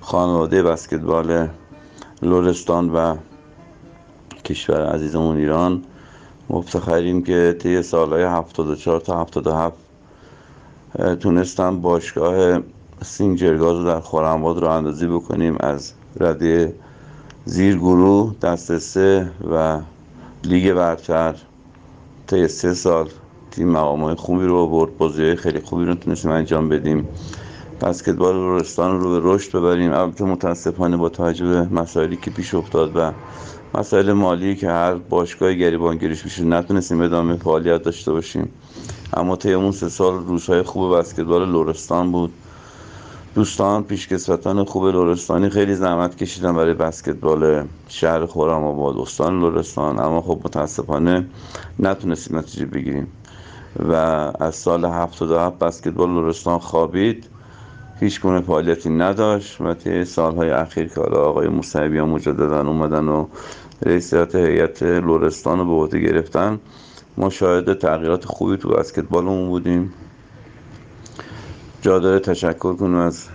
خانواده 0.00 0.62
بسکتبال 0.62 1.48
لرستان 2.22 2.90
و 2.90 3.16
کشور 4.44 4.86
عزیزمون 4.86 5.36
ایران. 5.36 5.82
مفتخریم 6.50 7.22
که 7.22 7.56
طی 7.58 7.82
سالهای 7.82 8.22
74 8.22 9.00
تا 9.00 9.20
77 9.20 9.76
اه، 10.98 11.14
تونستم 11.14 11.80
باشگاه 11.80 12.60
سینجرگاز 13.02 13.78
رو 13.78 13.84
در 13.84 14.00
خورمباد 14.00 14.58
رو 14.58 14.68
اندازی 14.68 15.06
بکنیم 15.06 15.56
از 15.60 15.92
رده 16.20 16.74
زیر 17.44 17.76
گروه 17.76 18.34
دست 18.42 18.78
سه 18.78 19.30
و 19.50 19.80
لیگ 20.44 20.72
برتر 20.72 21.34
طی 22.26 22.48
سه 22.48 22.74
سال. 22.74 23.08
تیم 23.52 23.68
مقامات 23.68 24.18
خوبی 24.18 24.44
رو 24.44 24.66
برد 24.66 24.98
بازی 24.98 25.36
خیلی 25.36 25.60
خوبی 25.60 25.84
رو 25.84 25.94
تونستیم 25.94 26.30
انجام 26.30 26.68
بدیم. 26.68 27.08
بسکتبال 27.80 28.36
لرستان 28.36 29.00
رو 29.00 29.10
به 29.10 29.34
رشد 29.34 29.58
ببریم. 29.58 29.92
البته 29.92 30.24
متاسفانه 30.24 30.96
با 30.96 31.08
توجه 31.08 31.46
به 31.46 31.62
مسائلی 31.62 32.16
که 32.16 32.30
پیش 32.30 32.54
افتاد 32.54 32.92
و 32.96 33.12
مسائل 33.74 34.12
مالی 34.12 34.56
که 34.56 34.70
هر 34.70 34.94
باشگاه 34.94 35.54
گریبانگیریش 35.54 36.24
میشه 36.24 36.44
نتونستیم 36.44 37.00
ادامه 37.00 37.36
فعالیت 37.36 37.82
داشته 37.82 38.12
باشیم. 38.12 38.48
اما 39.14 39.36
طی 39.36 39.52
اون 39.52 39.72
سه 39.72 39.88
سال 39.88 40.14
روزهای 40.14 40.62
خوب 40.62 40.98
بسکتبال 40.98 41.48
لرستان 41.48 42.12
بود. 42.12 42.32
دوستان 43.34 43.84
پیشکسوتان 43.84 44.64
خوب 44.64 44.84
لرستانی 44.84 45.48
خیلی 45.48 45.74
زحمت 45.74 46.16
کشیدن 46.16 46.56
برای 46.56 46.74
بسکتبال 46.74 47.64
شهر 47.88 48.26
خرم 48.26 48.64
آباد 48.64 48.96
استان 48.96 49.40
لرستان. 49.40 50.00
اما 50.00 50.22
خب 50.22 50.40
متاسفانه 50.44 51.26
نتونستیم 51.78 52.38
نتیجه 52.38 52.66
بگیریم. 52.66 53.06
و 53.78 53.92
از 54.40 54.54
سال 54.54 54.84
77 54.84 55.58
بسکتبال 55.58 56.10
لرستان 56.10 56.58
خوابید. 56.58 57.28
هیچ 58.00 58.20
گونه 58.20 58.40
فعالیتی 58.40 58.90
نداشت 58.90 59.60
و 59.60 59.74
طی 59.74 60.04
سالهای 60.04 60.50
اخیر 60.50 60.88
که 60.88 61.00
حالا 61.00 61.24
آقای 61.24 61.48
موسویان 61.48 62.08
مجددا 62.08 62.60
اومدن 62.60 63.08
و 63.08 63.26
رئیسیت 63.86 64.34
هیئت 64.34 64.82
لرستان 64.82 65.58
رو 65.58 65.64
به 65.64 65.72
عهده 65.72 65.98
گرفتن 65.98 66.60
ما 67.16 67.30
شاهد 67.30 67.78
تغییرات 67.78 68.24
خوبی 68.24 68.56
تو 68.56 68.68
بسکتبالمون 68.68 69.48
بودیم. 69.48 69.92
جا 71.82 71.98
داره 71.98 72.18
تشکر 72.18 72.74
کنیم 72.74 72.96
از 72.96 73.28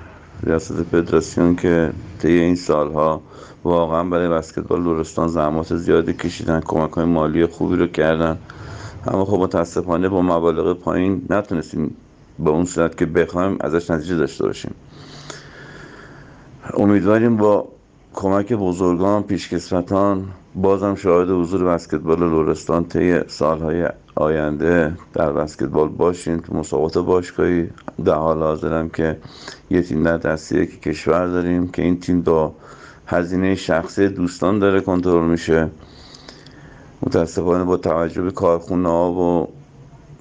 ریاست 0.44 0.84
فدراسیون 0.84 1.56
که 1.56 1.92
طی 2.20 2.32
این 2.32 2.56
سالها 2.56 3.22
واقعا 3.64 4.04
برای 4.04 4.30
بسکتبال 4.30 4.84
لورستان 4.84 5.28
زحمات 5.28 5.76
زیادی 5.76 6.14
کشیدن 6.14 6.60
کمک 6.60 6.92
های 6.92 7.06
مالی 7.06 7.46
خوبی 7.46 7.76
رو 7.76 7.88
کردن. 7.88 8.38
اما 9.08 9.26
خب 9.26 9.38
متاسفانه 9.40 10.10
با 10.10 10.22
مبالغ 10.22 10.74
پایین 10.74 11.22
نتونستیم 11.30 11.96
به 12.40 12.50
اون 12.50 12.66
صورت 12.66 12.98
که 12.98 13.06
بخوایم 13.06 13.58
ازش 13.62 13.90
نتیجه 13.90 14.16
داشته 14.16 14.46
باشیم. 14.46 14.76
امیدواریم 16.74 17.38
با 17.38 17.68
کمک 18.14 18.54
بزرگان 18.54 19.24
پیشکسوتان 19.24 20.28
بازم 20.56 20.96
شاهد 20.96 21.30
حضور 21.30 21.64
بسکتبال 21.64 22.20
لورستان 22.20 22.86
طی 22.86 23.20
سالهای 23.28 23.90
آینده 24.16 24.94
در 25.14 25.32
بسکتبال 25.32 25.90
باشیم 25.90 26.38
تو 26.38 26.56
مسابقات 26.56 26.98
باشگاهی. 26.98 27.70
در 28.06 28.14
حال 28.14 28.38
حاضرم 28.38 28.90
که 28.90 29.18
یه 29.72 29.82
تیم 29.82 30.18
در 30.18 30.40
یک 30.52 30.82
کشور 30.82 31.28
داریم 31.28 31.68
که 31.68 31.82
این 31.82 32.00
تیم 32.00 32.22
با 32.22 32.54
هزینه 33.08 33.56
شخصی 33.56 34.08
دوستان 34.08 34.60
داره 34.60 34.82
کنترل 34.82 35.26
میشه. 35.26 35.70
متاسفانه 37.02 37.64
با 37.64 37.78
توجه 37.78 38.22
به 38.22 38.32
کارخونه 38.32 38.90
ها 38.90 39.12
و 39.12 39.48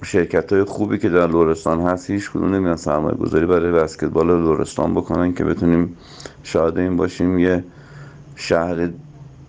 شرکت 0.03 0.53
های 0.53 0.63
خوبی 0.63 0.97
که 0.97 1.09
در 1.09 1.27
لورستان 1.27 1.81
هست 1.81 2.09
هیچ 2.09 2.31
کدوم 2.31 2.55
نمیان 2.55 2.75
سرمایه 2.75 3.15
گذاری 3.15 3.45
برای 3.45 3.71
بسکتبال 3.71 4.27
لورستان 4.27 4.93
بکنن 4.93 5.33
که 5.33 5.43
بتونیم 5.43 5.97
شاهد 6.43 6.77
این 6.77 6.97
باشیم 6.97 7.39
یه 7.39 7.63
شهر 8.35 8.89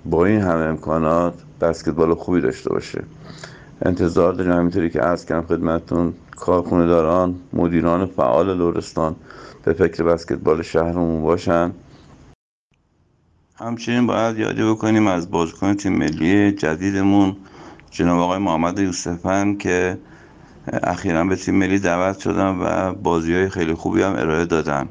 با 0.04 0.26
این 0.26 0.40
همه 0.40 0.64
امکانات 0.64 1.34
بسکتبال 1.60 2.14
خوبی 2.14 2.40
داشته 2.40 2.70
باشه. 2.70 3.02
انتظار 3.82 4.32
داریم 4.32 4.52
همینطوری 4.52 4.90
که 4.90 5.04
از 5.04 5.26
کردم 5.26 5.46
خدمتتون 5.46 6.14
کارخونه 6.36 6.86
داران 6.86 7.34
مدیران 7.52 8.06
فعال 8.06 8.56
لورستان 8.56 9.16
به 9.64 9.72
فکر 9.72 10.04
بسکتبال 10.04 10.62
شهرمون 10.62 11.22
باشن. 11.22 11.72
همچنین 13.61 14.07
باید 14.07 14.38
یادی 14.38 14.62
بکنیم 14.62 15.07
از 15.07 15.31
بازیکن 15.31 15.75
تیم 15.75 15.92
ملی 15.92 16.53
جدیدمون 16.53 17.37
جناب 17.90 18.21
آقای 18.21 18.38
محمد 18.38 18.79
یوسفن 18.79 19.55
که 19.55 19.99
اخیرا 20.83 21.25
به 21.25 21.37
تیم 21.37 21.55
ملی 21.55 21.79
دعوت 21.79 22.18
شدن 22.18 22.59
و 22.61 22.94
بازی 22.94 23.35
های 23.35 23.49
خیلی 23.49 23.75
خوبی 23.75 24.03
هم 24.03 24.12
ارائه 24.12 24.44
دادن. 24.44 24.88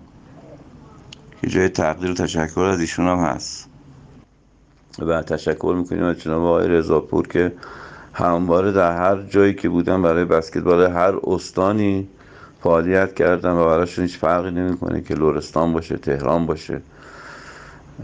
که 1.41 1.47
جای 1.47 1.69
تقدیر 1.69 2.11
و 2.11 2.13
تشکر 2.13 2.61
از 2.61 2.79
ایشون 2.79 3.07
هم 3.07 3.17
هست. 3.17 3.69
و 4.99 5.21
تشکر 5.21 5.75
می‌کنیم 5.77 6.03
از 6.03 6.19
جناب 6.21 6.43
آقای 6.43 6.67
رضاپور 6.67 7.27
که 7.27 7.53
همواره 8.13 8.71
در 8.71 8.97
هر 8.97 9.21
جایی 9.21 9.53
که 9.53 9.69
بودن 9.69 10.01
برای 10.01 10.25
بسکتبال 10.25 10.91
هر 10.91 11.13
استانی 11.23 12.07
فعالیت 12.63 13.13
کردن 13.15 13.51
و 13.51 13.65
براشون 13.65 14.05
هیچ 14.05 14.17
فرقی 14.17 14.51
نمی‌کنه 14.51 15.01
که 15.01 15.15
لورستان 15.15 15.73
باشه 15.73 15.97
تهران 15.97 16.45
باشه. 16.45 16.81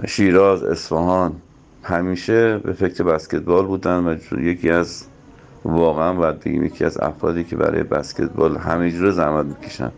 شیراز 0.08 0.64
اصفهان 0.64 1.34
همیشه 1.84 2.58
به 2.58 2.74
فکر 2.74 3.04
بسکتبال 3.04 3.66
بودن 3.66 4.18
و 4.34 4.40
یکی 4.40 4.70
از 4.70 5.06
واقعا 5.66 6.14
باید 6.14 6.40
بگیم 6.40 6.64
یکی 6.64 6.86
از 6.86 6.98
افرادی 6.98 7.44
که 7.44 7.56
برای 7.56 7.84
بسکتبال 7.84 8.58
همه 8.58 9.12
زحمت 9.12 9.46
می‌کشن. 9.46 9.92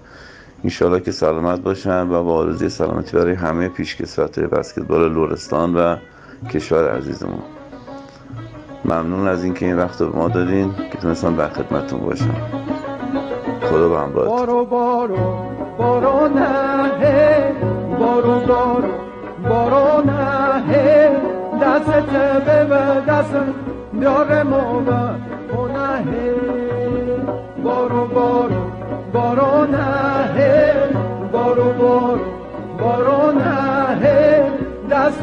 انشالله 0.63 0.99
که 0.99 1.11
سلامت 1.11 1.59
باشن 1.59 2.09
و 2.09 2.23
با 2.23 2.33
آرزوی 2.33 2.69
سلامتی 2.69 3.17
برای 3.17 3.33
همه 3.33 3.69
پیشکسوت 3.69 4.39
بسکتبال 4.39 5.13
لورستان 5.13 5.75
و 5.75 5.95
کشور 6.49 6.97
عزیزمون. 6.97 7.43
ممنون 8.85 9.27
از 9.27 9.43
اینکه 9.43 9.65
این 9.65 9.77
وقت 9.77 10.01
رو 10.01 10.09
به 10.09 10.17
ما 10.17 10.27
دادین. 10.27 10.73
که 10.91 10.97
تونستم 10.97 11.35
در 11.35 11.49
خدمتتون 11.49 11.99
باشم. 11.99 12.35
خدا 13.61 13.89
به 13.89 13.99
همراهتون. 13.99 14.35
بارو 14.35 14.65
بارو 14.65 15.17
بارو 15.77 16.27
نه 16.27 17.53
بارو 17.99 18.39
بارو. 18.39 19.04
بارو 19.49 20.01
نه 20.01 21.09
دست 21.61 21.89
به 22.45 22.75
دست 23.07 23.35
بیار 23.93 24.43
موبا 24.43 25.09
نه 25.67 26.03
بارو 27.63 28.07
بارو 28.07 28.61
بارو 29.13 29.65
نه 29.65 29.87
بارو 31.31 31.73
بارو 31.73 32.19
بارو 32.79 33.31
نه 33.31 34.51
دست 34.91 35.21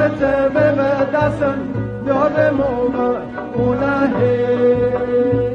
به 0.55 0.73
دست 1.15 1.45
بیار 2.05 2.51
موبا 2.51 3.17
نه 3.75 4.11
گل 4.17 5.52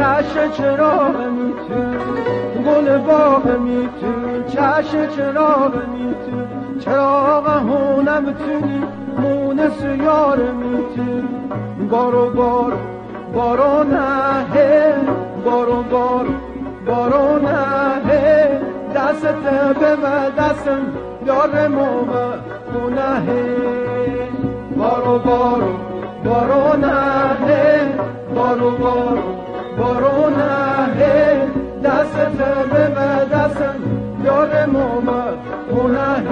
چش 0.00 0.56
چراغمی 0.56 1.52
تو 1.68 1.80
گل 2.62 2.98
باغمی 2.98 3.88
تو 4.00 4.42
چش 4.48 4.90
چراغمی 5.16 6.14
تو 6.14 6.80
چراغ 6.80 7.48
هونم 7.48 8.24
تو 8.32 8.66
مونس 9.22 9.82
یارمی 9.82 10.84
تو 10.96 11.02
بارو 11.90 12.30
بارو 12.30 12.76
بارو 13.34 13.84
نه 13.84 14.46
بارو 15.44 15.82
بارو 15.82 16.34
بارو 16.86 17.38
نه 17.38 18.60
دست 18.94 19.22
به 19.22 20.32
دستم 20.38 20.82
یار 21.26 21.68
مومه 21.68 22.38
خونه 22.72 23.22
بارو 24.76 25.18
بارو 25.18 25.72
بارو 26.24 26.76
نه 26.76 27.20
بارو 28.34 28.70
بارو 28.70 29.49
بارو 29.78 30.30
نه 30.30 30.90
دست 31.84 32.16
به 32.70 32.84
دستم 33.32 33.74
یار 34.24 34.66
مومه 34.66 35.22
خونه 35.70 36.22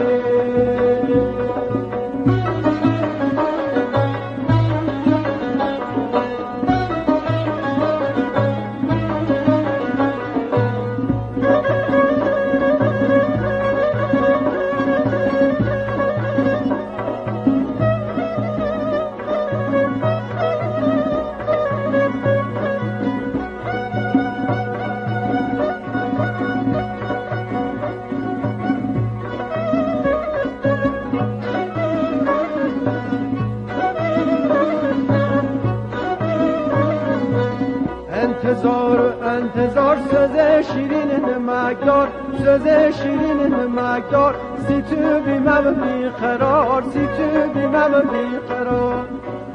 انتظار 38.58 39.14
انتظار 39.22 39.96
سوز 40.10 40.36
شیرین 40.72 41.10
نمکدار 41.28 42.08
سوز 42.38 42.66
شیرین 42.68 43.54
نمکدار. 43.54 44.34
سی 44.68 44.82
تو 44.82 45.20
بیمم 45.20 45.74
بیقرار 45.74 46.82
سی 46.92 47.06
تو 47.06 47.48
بیمم 47.54 48.02
بیقرار 48.12 49.04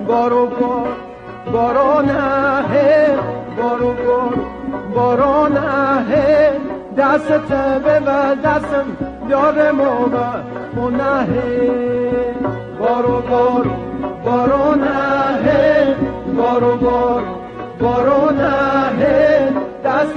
بارو 0.07 0.45
بار 0.45 0.95
بارو 1.53 2.01
نه 2.01 3.17
بارو 3.57 3.93
بار 3.93 4.33
بارو 4.95 5.47
نه 5.47 6.05
دست 6.97 7.49
به 7.83 7.99
و 7.99 8.35
دستم 8.35 8.85
یار 9.29 9.71
مومه 9.71 10.27
خونه 10.75 11.27
بارو 12.79 13.21
بارو 13.21 13.71
بارو 14.25 14.75
نه 14.75 15.95
بارو 16.37 16.75
بارو 16.77 17.42
بارو 17.83 18.31
نه 18.31 19.51
دست 19.85 20.13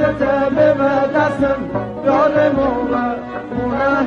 به 0.56 0.74
دستم 1.14 1.60
یار 2.06 2.50
مومه 2.50 3.06
خونه 3.48 4.06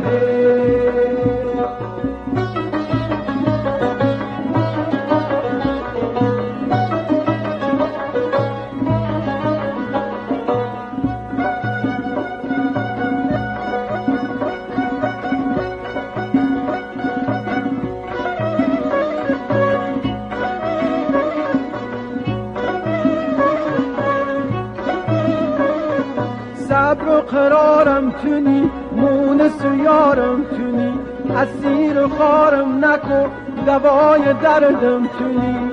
یارم 27.34 28.12
تونی 28.12 28.72
مونس 28.92 29.66
و 29.66 29.76
یارم 29.76 30.44
تونی 30.44 30.94
اسیر 31.36 32.08
خارم 32.08 32.86
نکن 32.86 33.30
دوای 33.66 34.34
دردم 34.44 35.08
تونی 35.08 35.72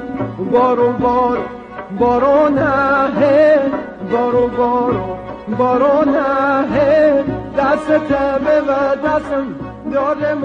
بارو 0.52 0.92
بارو 0.92 1.42
بارو 1.98 2.48
نه 2.48 3.58
بارو 4.12 4.48
بارو 4.48 5.16
بارو 5.58 6.10
نه 6.10 7.24
دست 7.58 7.86
تبه 7.86 8.60
و 8.60 8.96
دستم 9.04 9.54
دارم 9.92 10.42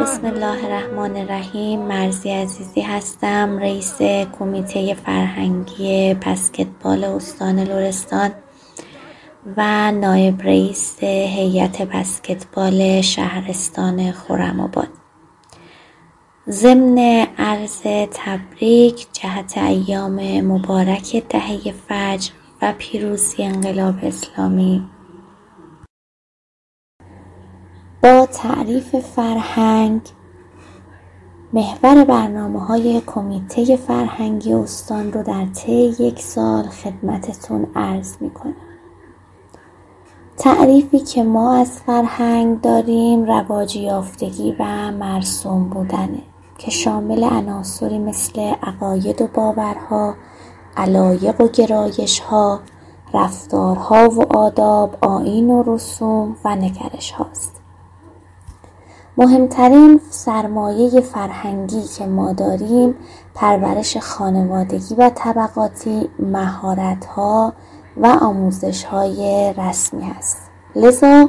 بسم 0.00 0.26
الله 0.26 0.64
الرحمن 0.64 1.16
الرحیم. 1.16 1.80
مرزی 1.80 2.30
عزیزی 2.30 2.80
هستم 2.80 3.58
رئیس 3.58 3.98
کمیته 4.38 4.94
فرهنگی 4.94 6.14
بسکتبال 6.14 7.04
استان 7.04 7.58
لرستان. 7.58 8.30
و 9.56 9.92
نایب 9.92 10.42
رئیس 10.42 11.04
هیئت 11.04 11.82
بسکتبال 11.82 13.00
شهرستان 13.00 14.12
خرم‌آباد 14.12 14.88
ضمن 16.48 17.26
عرض 17.38 17.82
تبریک 18.10 19.06
جهت 19.12 19.58
ایام 19.58 20.40
مبارک 20.40 21.24
دهه 21.28 21.72
فجر 21.72 22.30
و 22.62 22.74
پیروزی 22.78 23.42
انقلاب 23.42 23.94
اسلامی 24.02 24.88
با 28.02 28.26
تعریف 28.26 28.96
فرهنگ 28.96 30.00
محور 31.52 32.04
برنامه 32.04 32.66
های 32.66 33.02
کمیته 33.06 33.76
فرهنگی 33.76 34.52
استان 34.52 35.12
رو 35.12 35.22
در 35.22 35.46
طی 35.46 35.94
یک 35.98 36.20
سال 36.20 36.62
خدمتتون 36.62 37.66
عرض 37.74 38.16
می 38.20 38.30
کنم. 38.30 38.65
تعریفی 40.38 40.98
که 40.98 41.22
ما 41.22 41.54
از 41.54 41.80
فرهنگ 41.86 42.60
داریم 42.60 43.24
رواج 43.24 43.76
یافتگی 43.76 44.56
و 44.58 44.64
مرسوم 44.90 45.68
بودنه 45.68 46.22
که 46.58 46.70
شامل 46.70 47.24
عناصری 47.24 47.98
مثل 47.98 48.40
عقاید 48.62 49.22
و 49.22 49.26
باورها، 49.34 50.14
علایق 50.76 51.40
و 51.40 51.48
گرایشها، 51.48 52.60
رفتارها 53.14 54.10
و 54.10 54.36
آداب، 54.36 54.96
آیین 55.00 55.50
و 55.50 55.62
رسوم 55.66 56.36
و 56.44 56.56
نگرش 56.56 57.10
هاست. 57.10 57.52
مهمترین 59.18 60.00
سرمایه 60.10 61.00
فرهنگی 61.00 61.82
که 61.82 62.06
ما 62.06 62.32
داریم 62.32 62.94
پرورش 63.34 63.96
خانوادگی 63.96 64.94
و 64.94 65.10
طبقاتی 65.14 66.08
مهارت‌ها 66.18 67.52
و 67.96 68.06
آموزش‌های 68.20 69.52
رسمی 69.58 70.04
است 70.18 70.50
لذا 70.76 71.28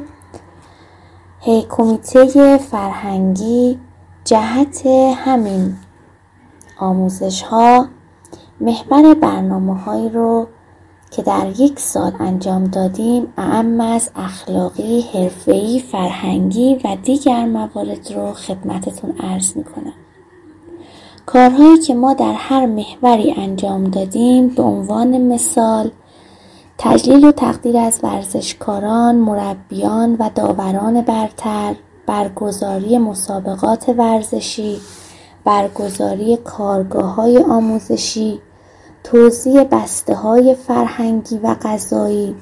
کمیته 1.68 2.58
فرهنگی 2.58 3.78
جهت 4.24 4.86
همین 5.16 5.76
آموزش‌ها 6.78 7.86
محور 8.60 9.14
برنامه‌هایی 9.14 10.08
رو 10.08 10.46
که 11.10 11.22
در 11.22 11.46
یک 11.58 11.80
سال 11.80 12.12
انجام 12.20 12.64
دادیم 12.64 13.32
اعم 13.36 13.80
از 13.80 14.10
اخلاقی، 14.16 15.00
حرفه‌ای، 15.00 15.80
فرهنگی 15.80 16.80
و 16.84 16.96
دیگر 17.02 17.46
موارد 17.46 18.12
رو 18.12 18.32
خدمتتون 18.32 19.14
عرض 19.20 19.56
می‌کنم. 19.56 19.94
کارهایی 21.26 21.78
که 21.78 21.94
ما 21.94 22.14
در 22.14 22.32
هر 22.32 22.66
محوری 22.66 23.34
انجام 23.36 23.84
دادیم 23.84 24.48
به 24.48 24.62
عنوان 24.62 25.22
مثال 25.22 25.90
تجلیل 26.80 27.24
و 27.24 27.32
تقدیر 27.32 27.76
از 27.76 28.00
ورزشکاران، 28.02 29.14
مربیان 29.14 30.16
و 30.18 30.30
داوران 30.34 31.00
برتر، 31.00 31.74
برگزاری 32.06 32.98
مسابقات 32.98 33.88
ورزشی، 33.88 34.80
برگزاری 35.44 36.36
کارگاه 36.36 37.14
های 37.14 37.38
آموزشی، 37.38 38.40
توزیع 39.04 39.64
بسته 39.64 40.14
های 40.14 40.54
فرهنگی 40.54 41.38
و 41.38 41.54
غذایی، 41.62 42.34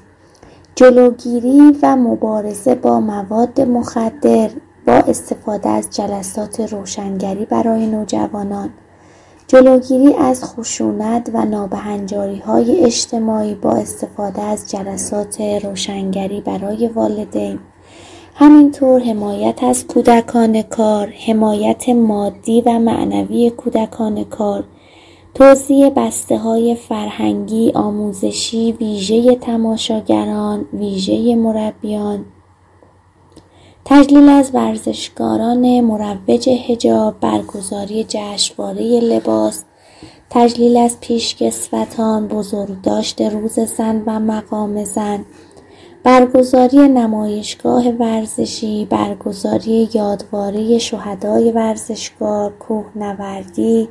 جلوگیری 0.74 1.78
و 1.82 1.96
مبارزه 1.96 2.74
با 2.74 3.00
مواد 3.00 3.60
مخدر 3.60 4.50
با 4.86 4.92
استفاده 4.92 5.68
از 5.68 5.90
جلسات 5.90 6.60
روشنگری 6.60 7.44
برای 7.44 7.86
نوجوانان، 7.86 8.70
جلوگیری 9.48 10.14
از 10.14 10.44
خشونت 10.44 11.30
و 11.34 11.44
نابهنجاری 11.44 12.38
های 12.38 12.84
اجتماعی 12.84 13.54
با 13.54 13.70
استفاده 13.70 14.42
از 14.42 14.70
جلسات 14.70 15.40
روشنگری 15.40 16.40
برای 16.40 16.88
والدین، 16.88 17.58
همینطور 18.34 19.00
حمایت 19.00 19.64
از 19.64 19.86
کودکان 19.86 20.62
کار، 20.62 21.06
حمایت 21.26 21.88
مادی 21.88 22.60
و 22.66 22.78
معنوی 22.78 23.50
کودکان 23.50 24.24
کار، 24.24 24.64
توزیع 25.34 25.90
بسته 25.90 26.38
های 26.38 26.74
فرهنگی 26.74 27.72
آموزشی 27.74 28.72
ویژه 28.72 29.34
تماشاگران 29.34 30.64
ویژه 30.72 31.36
مربیان 31.36 32.24
تجلیل 33.88 34.28
از 34.28 34.50
ورزشکاران 34.54 35.80
مروج 35.80 36.48
حجاب 36.48 37.20
برگزاری 37.20 38.04
جشنواره 38.08 39.00
لباس 39.00 39.64
تجلیل 40.30 40.76
از 40.76 41.00
پیشکسوتان 41.00 42.28
بزرگداشت 42.28 43.22
روز 43.22 43.60
زن 43.60 44.02
و 44.06 44.20
مقام 44.20 44.84
زن 44.84 45.24
برگزاری 46.04 46.88
نمایشگاه 46.88 47.88
ورزشی 47.88 48.84
برگزاری 48.84 49.88
یادواره 49.94 50.78
شهدای 50.78 51.52
ورزشگاه 51.52 52.50
کوهنوردی 52.50 53.88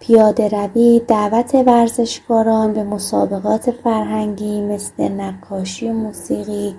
پیادهروی 0.00 1.02
دعوت 1.08 1.54
ورزشکاران 1.54 2.72
به 2.72 2.84
مسابقات 2.84 3.70
فرهنگی 3.70 4.60
مثل 4.60 5.08
نقاشی 5.08 5.88
و 5.88 5.92
موسیقی 5.92 6.74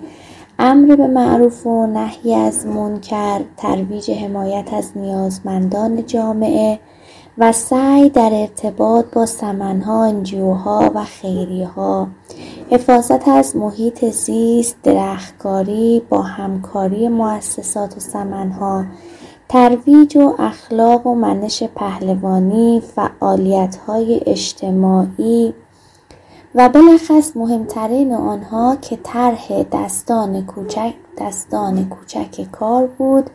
امر 0.58 0.96
به 0.96 1.06
معروف 1.06 1.66
و 1.66 1.86
نهی 1.86 2.34
از 2.34 2.66
منکر 2.66 3.40
ترویج 3.56 4.10
حمایت 4.10 4.68
از 4.72 4.92
نیازمندان 4.96 6.06
جامعه 6.06 6.80
و 7.38 7.52
سعی 7.52 8.10
در 8.10 8.30
ارتباط 8.32 9.04
با 9.12 9.26
سمنها 9.26 10.04
انجیوها 10.04 10.90
و 10.94 11.04
خیریها. 11.04 12.08
حفاظت 12.70 13.28
از 13.28 13.56
محیط 13.56 14.04
زیست 14.04 14.76
درختکاری 14.82 16.02
با 16.08 16.22
همکاری 16.22 17.08
مؤسسات 17.08 17.96
و 17.96 18.00
سمنها 18.00 18.84
ترویج 19.48 20.16
و 20.16 20.34
اخلاق 20.38 21.06
و 21.06 21.14
منش 21.14 21.62
پهلوانی 21.62 22.82
فعالیت‌های 22.96 24.20
اجتماعی 24.26 25.54
و 26.54 26.68
بلخص 26.68 27.36
مهمترین 27.36 28.12
آنها 28.12 28.76
که 28.76 28.98
طرح 29.02 29.62
دستان 29.62 30.46
کوچک 30.46 30.94
دستان 31.18 31.88
کوچک 31.88 32.50
کار 32.52 32.86
بود 32.86 33.30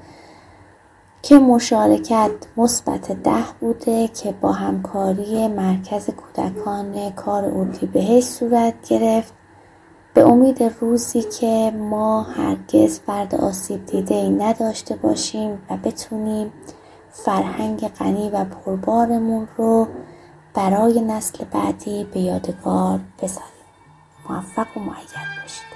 که 1.21 1.39
مشارکت 1.39 2.31
مثبت 2.57 3.11
ده 3.11 3.43
بوده 3.59 4.07
که 4.07 4.31
با 4.31 4.51
همکاری 4.51 5.47
مرکز 5.47 6.09
کودکان 6.09 7.11
کار 7.11 7.45
اردیبهشت 7.45 8.27
صورت 8.27 8.89
گرفت. 8.89 9.33
به 10.13 10.27
امید 10.27 10.63
روزی 10.81 11.21
که 11.21 11.71
ما 11.71 12.21
هرگز 12.21 12.99
فرد 12.99 13.35
آسیب 13.35 13.85
دیده 13.85 14.15
ای 14.15 14.29
نداشته 14.29 14.95
باشیم 14.95 15.51
و 15.69 15.77
بتونیم 15.77 16.51
فرهنگ 17.11 17.87
غنی 17.87 18.29
و 18.29 18.45
پربارمون 18.45 19.47
رو 19.57 19.87
برای 20.59 21.01
نسل 21.01 21.45
بعدی 21.45 22.03
به 22.03 22.19
یادگار 22.19 22.99
بذاریم 23.21 23.49
موفق 24.29 24.77
و 24.77 24.79
معید 24.79 25.09
باشید. 25.41 25.68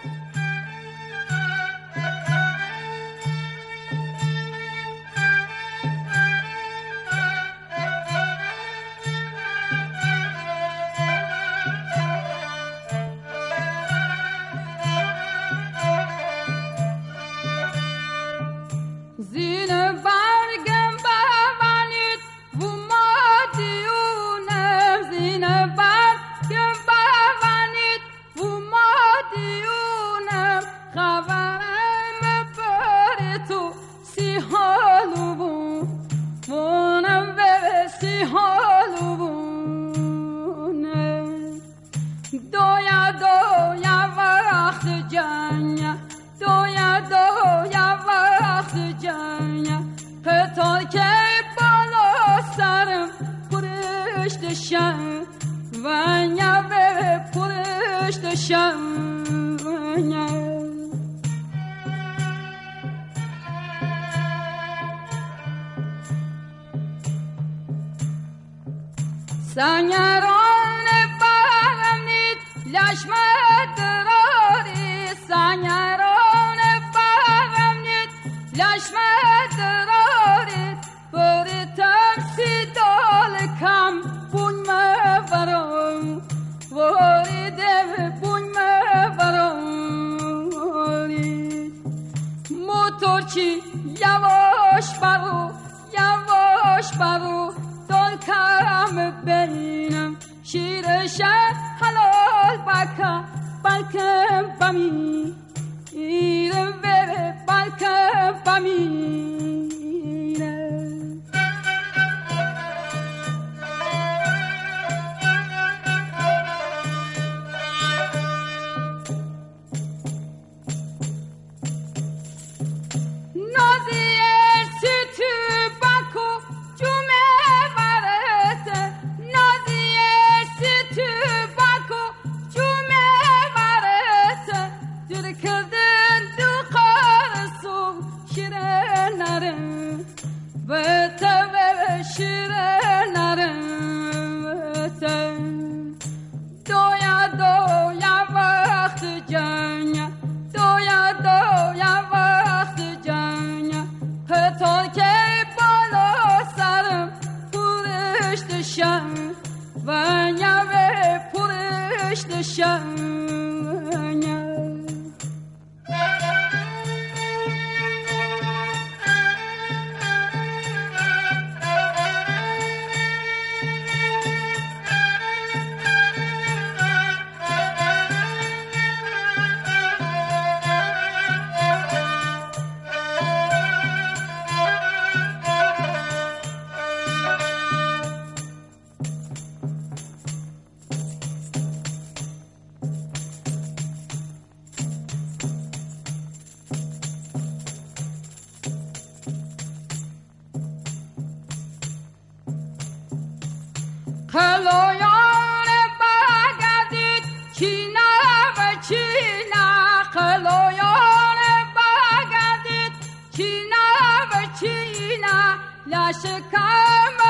لشکم 216.14 217.14
و 217.20 217.23